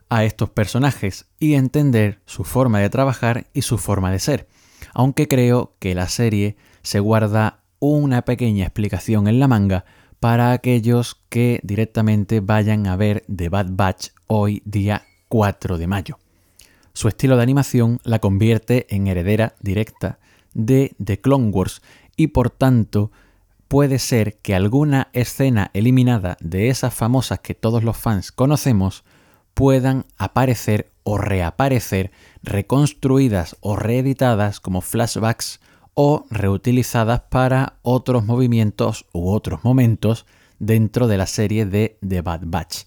a 0.09 0.25
estos 0.25 0.51
personajes 0.51 1.27
y 1.39 1.55
entender 1.55 2.21
su 2.27 2.45
forma 2.45 2.81
de 2.81 2.91
trabajar 2.91 3.47
y 3.53 3.63
su 3.63 3.79
forma 3.79 4.11
de 4.11 4.19
ser, 4.19 4.49
aunque 4.95 5.29
creo 5.29 5.75
que 5.79 5.95
la 5.95 6.09
serie 6.09 6.57
se 6.83 7.01
guarda 7.01 7.65
una 7.79 8.23
pequeña 8.23 8.65
explicación 8.65 9.29
en 9.29 9.41
la 9.41 9.49
manga 9.49 9.85
para 10.21 10.53
aquellos 10.53 11.21
que 11.29 11.61
directamente 11.63 12.41
vayan 12.41 12.87
a 12.87 12.97
ver 12.97 13.25
The 13.35 13.49
Bad 13.49 13.67
Batch 13.71 14.09
hoy 14.27 14.63
día 14.65 15.03
4 15.29 15.79
de 15.79 15.87
mayo. 15.87 16.19
Su 16.97 17.09
estilo 17.09 17.37
de 17.37 17.43
animación 17.43 18.01
la 18.05 18.21
convierte 18.21 18.87
en 18.89 19.07
heredera 19.07 19.55
directa 19.61 20.19
de 20.55 20.97
The 21.05 21.21
Clone 21.21 21.51
Wars 21.51 21.83
y 22.17 22.29
por 22.29 22.49
tanto 22.49 23.13
puede 23.69 23.99
ser 23.99 24.39
que 24.39 24.55
alguna 24.55 25.09
escena 25.13 25.71
eliminada 25.75 26.39
de 26.41 26.71
esas 26.71 26.95
famosas 26.95 27.41
que 27.41 27.53
todos 27.53 27.85
los 27.85 27.99
fans 27.99 28.33
conocemos 28.33 29.05
puedan 29.53 30.07
aparecer 30.17 30.91
o 31.03 31.19
reaparecer 31.19 32.13
reconstruidas 32.43 33.59
o 33.61 33.77
reeditadas 33.77 34.59
como 34.59 34.81
flashbacks 34.81 35.61
o 35.93 36.25
reutilizadas 36.31 37.21
para 37.29 37.75
otros 37.83 38.25
movimientos 38.25 39.05
u 39.13 39.29
otros 39.29 39.65
momentos 39.65 40.25
dentro 40.61 41.09
de 41.09 41.19
la 41.19 41.27
serie 41.27 41.67
de 41.67 41.99
The 42.09 42.23
Bad 42.23 42.45
Batch. 42.47 42.85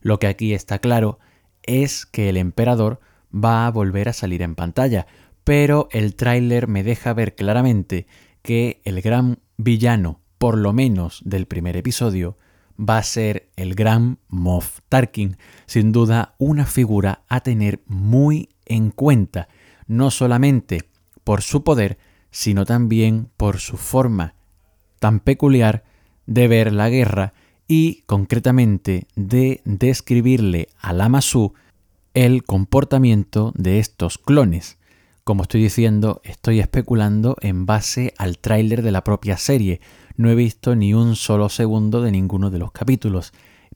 Lo 0.00 0.18
que 0.18 0.28
aquí 0.28 0.54
está 0.54 0.78
claro 0.78 1.18
es 1.62 2.06
que 2.06 2.30
el 2.30 2.38
emperador 2.38 3.00
va 3.34 3.66
a 3.66 3.70
volver 3.70 4.08
a 4.08 4.12
salir 4.12 4.42
en 4.42 4.54
pantalla, 4.54 5.06
pero 5.42 5.88
el 5.92 6.14
tráiler 6.14 6.68
me 6.68 6.82
deja 6.82 7.12
ver 7.12 7.34
claramente 7.34 8.06
que 8.42 8.80
el 8.84 9.00
gran 9.02 9.38
villano, 9.56 10.20
por 10.38 10.56
lo 10.56 10.72
menos 10.72 11.22
del 11.24 11.46
primer 11.46 11.76
episodio, 11.76 12.38
va 12.78 12.98
a 12.98 13.02
ser 13.02 13.48
el 13.56 13.74
gran 13.74 14.18
Moff 14.28 14.80
Tarkin, 14.88 15.36
sin 15.66 15.92
duda 15.92 16.34
una 16.38 16.66
figura 16.66 17.22
a 17.28 17.40
tener 17.40 17.82
muy 17.86 18.48
en 18.66 18.90
cuenta, 18.90 19.48
no 19.86 20.10
solamente 20.10 20.82
por 21.22 21.42
su 21.42 21.62
poder, 21.64 21.98
sino 22.30 22.64
también 22.64 23.30
por 23.36 23.58
su 23.58 23.76
forma 23.76 24.34
tan 24.98 25.20
peculiar 25.20 25.84
de 26.26 26.48
ver 26.48 26.72
la 26.72 26.88
guerra 26.88 27.34
y 27.68 28.02
concretamente 28.06 29.06
de 29.14 29.60
describirle 29.64 30.68
a 30.78 30.92
Lama 30.92 31.20
Su 31.20 31.54
el 32.14 32.44
comportamiento 32.44 33.52
de 33.56 33.80
estos 33.80 34.18
clones. 34.18 34.78
Como 35.24 35.42
estoy 35.42 35.62
diciendo, 35.62 36.20
estoy 36.24 36.60
especulando 36.60 37.36
en 37.40 37.66
base 37.66 38.14
al 38.18 38.38
tráiler 38.38 38.82
de 38.82 38.92
la 38.92 39.02
propia 39.02 39.36
serie. 39.36 39.80
No 40.16 40.30
he 40.30 40.34
visto 40.36 40.76
ni 40.76 40.94
un 40.94 41.16
solo 41.16 41.48
segundo 41.48 42.02
de 42.02 42.12
ninguno 42.12 42.50
de 42.50 42.60
los 42.60 42.70
capítulos, 42.70 43.32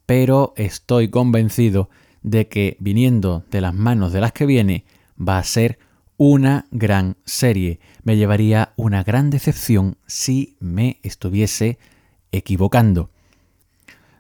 pero 0.07 0.55
estoy 0.57 1.09
convencido 1.09 1.91
de 2.23 2.49
que 2.49 2.77
viniendo 2.79 3.45
de 3.51 3.61
las 3.61 3.75
manos 3.75 4.13
de 4.13 4.21
las 4.21 4.33
que 4.33 4.47
viene 4.47 4.85
va 5.21 5.39
a 5.39 5.45
ser 5.45 5.79
una 6.17 6.67
gran 6.71 7.17
serie. 7.25 7.81
Me 8.05 8.17
llevaría 8.17 8.73
una 8.77 9.03
gran 9.03 9.31
decepción 9.31 9.97
si 10.07 10.57
me 10.61 11.01
estuviese 11.03 11.79
equivocando. 12.31 13.11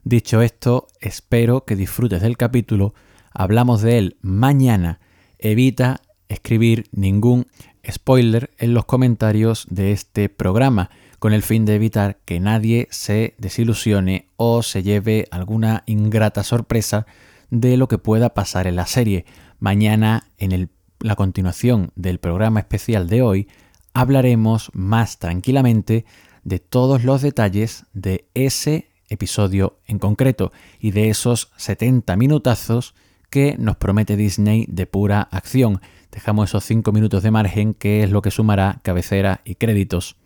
Dicho 0.03 0.43
esto, 0.43 0.89
espero 1.01 1.65
que 1.65 1.77
disfrutes 1.77 2.23
del 2.23 2.37
capítulo. 2.37 2.95
Hablamos 3.39 3.83
de 3.83 3.99
él 3.99 4.17
mañana. 4.21 4.99
Evita 5.39 6.01
escribir 6.29 6.89
ningún 6.91 7.47
spoiler 7.89 8.51
en 8.59 8.75
los 8.75 8.85
comentarios 8.85 9.65
de 9.71 9.93
este 9.93 10.29
programa, 10.29 10.91
con 11.21 11.33
el 11.33 11.45
fin 11.45 11.65
de 11.65 11.77
evitar 11.77 12.19
que 12.25 12.41
nadie 12.41 12.89
se 12.91 13.37
desilusione 13.39 14.27
o 14.37 14.65
se 14.65 14.83
lleve 14.83 15.29
alguna 15.31 15.85
ingrata 15.87 16.43
sorpresa 16.43 17.07
de 17.49 17.77
lo 17.77 17.87
que 17.87 17.99
pueda 17.99 18.35
pasar 18.35 18.67
en 18.67 18.75
la 18.75 18.87
serie. 18.87 19.25
Mañana 19.61 20.27
en 20.39 20.69
la 20.99 21.15
continuación 21.15 21.93
del 21.95 22.19
programa 22.19 22.59
especial 22.59 23.09
de 23.09 23.23
hoy, 23.23 23.47
hablaremos 23.95 24.73
más 24.75 25.21
tranquilamente 25.21 26.07
de 26.43 26.59
todos 26.59 27.05
los 27.05 27.23
detalles 27.23 27.87
de 27.93 28.27
ese 28.35 28.89
episodio 29.09 29.79
en 29.87 30.01
concreto 30.01 30.51
y 30.81 30.91
de 30.91 31.09
esos 31.09 31.53
70 31.57 32.17
minutazos 32.17 32.97
que 33.31 33.57
nos 33.59 33.77
promete 33.77 34.17
Disney 34.17 34.67
de 34.69 34.87
pura 34.87 35.23
acción. 35.31 35.81
Dejamos 36.11 36.51
esos 36.51 36.65
5 36.65 36.93
minutos 36.93 37.23
de 37.23 37.31
margen 37.31 37.75
que 37.75 38.03
es 38.03 38.11
lo 38.11 38.23
que 38.23 38.31
sumará 38.31 38.81
cabecera 38.83 39.41
y 39.45 39.57
créditos. 39.57 40.17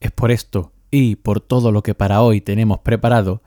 Es 0.00 0.10
por 0.10 0.30
esto 0.30 0.72
y 0.90 1.16
por 1.16 1.40
todo 1.40 1.72
lo 1.72 1.82
que 1.82 1.94
para 1.94 2.22
hoy 2.22 2.40
tenemos 2.40 2.80
preparado 2.80 3.42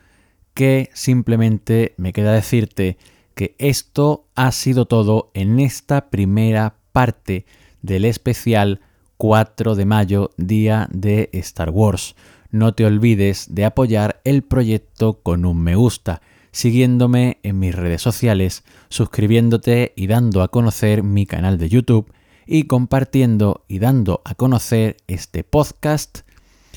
que 0.54 0.90
simplemente 0.94 1.94
me 1.98 2.14
queda 2.14 2.32
decirte 2.32 2.98
que 3.36 3.56
esto 3.60 4.28
ha 4.36 4.52
sido 4.52 4.86
todo 4.86 5.30
en 5.34 5.60
esta 5.60 6.10
primera 6.10 6.78
parte 6.94 7.46
del 7.82 8.06
especial 8.06 8.80
4 9.18 9.76
de 9.76 9.86
mayo, 9.86 10.32
día 10.38 10.88
de 10.92 11.30
Star 11.34 11.70
Wars. 11.70 12.16
No 12.52 12.74
te 12.74 12.86
olvides 12.86 13.54
de 13.54 13.66
apoyar 13.66 14.22
el 14.24 14.44
proyecto 14.44 15.22
con 15.22 15.46
un 15.46 15.62
me 15.62 15.76
gusta, 15.76 16.22
siguiéndome 16.56 17.40
en 17.44 17.60
mis 17.60 17.76
redes 17.76 18.02
sociales, 18.02 18.64
suscribiéndote 18.88 19.92
y 19.98 20.08
dando 20.08 20.42
a 20.42 20.48
conocer 20.48 21.04
mi 21.04 21.26
canal 21.26 21.58
de 21.58 21.68
YouTube 21.68 22.14
y 22.48 22.64
compartiendo 22.64 23.66
y 23.68 23.80
dando 23.80 24.22
a 24.24 24.36
conocer 24.36 24.96
este 25.08 25.44
podcast 25.44 26.20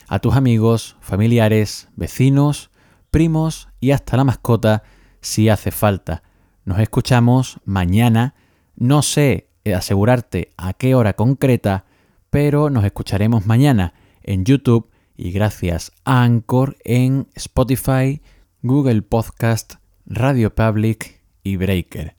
a 0.09 0.18
tus 0.18 0.35
amigos, 0.35 0.97
familiares, 1.01 1.87
vecinos, 1.95 2.70
primos 3.12 3.68
y 3.79 3.93
hasta 3.93 4.16
la 4.16 4.24
mascota 4.24 4.83
si 5.20 5.49
hace 5.49 5.70
falta. 5.70 6.24
Nos 6.64 6.81
escuchamos 6.81 7.61
mañana. 7.64 8.35
No 8.74 9.03
sé 9.03 9.49
eh, 9.64 9.74
asegurarte 9.74 10.55
a 10.57 10.72
qué 10.72 10.97
hora 10.97 11.12
concreta, 11.12 11.85
pero 12.31 12.68
nos 12.68 12.85
escucharemos 12.85 13.47
mañana 13.47 13.95
en 14.24 14.45
YouTube 14.45 14.91
y 15.16 15.31
gracias 15.31 15.93
a 16.05 16.24
Anchor 16.24 16.76
en 16.83 17.29
Spotify, 17.37 18.20
Google 18.63 19.03
Podcast, 19.03 19.75
Radio 20.05 20.53
Public 20.53 21.21
y 21.45 21.57
Breaker. 21.57 22.17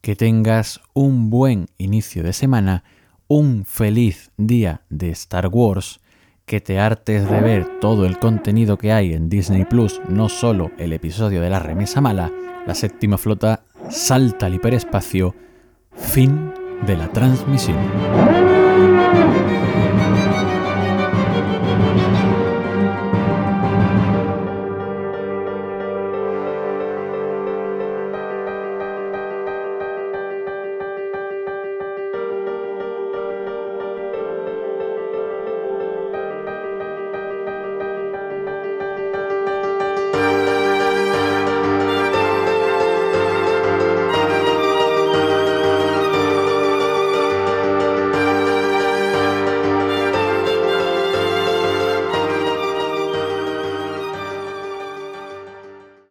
Que 0.00 0.16
tengas 0.16 0.80
un 0.94 1.28
buen 1.28 1.66
inicio 1.76 2.22
de 2.22 2.32
semana, 2.32 2.84
un 3.28 3.66
feliz 3.66 4.30
día 4.38 4.80
de 4.88 5.10
Star 5.10 5.48
Wars, 5.48 6.00
que 6.46 6.62
te 6.62 6.78
hartes 6.78 7.28
de 7.28 7.40
ver 7.40 7.80
todo 7.80 8.06
el 8.06 8.18
contenido 8.18 8.78
que 8.78 8.92
hay 8.92 9.12
en 9.12 9.28
Disney 9.28 9.66
Plus, 9.66 10.00
no 10.08 10.30
solo 10.30 10.70
el 10.78 10.94
episodio 10.94 11.42
de 11.42 11.50
la 11.50 11.58
remesa 11.58 12.00
mala, 12.00 12.32
la 12.66 12.74
séptima 12.74 13.18
flota 13.18 13.64
salta 13.90 14.46
al 14.46 14.54
hiperespacio, 14.54 15.34
fin 15.94 16.50
de 16.86 16.96
la 16.96 17.08
transmisión. 17.08 18.53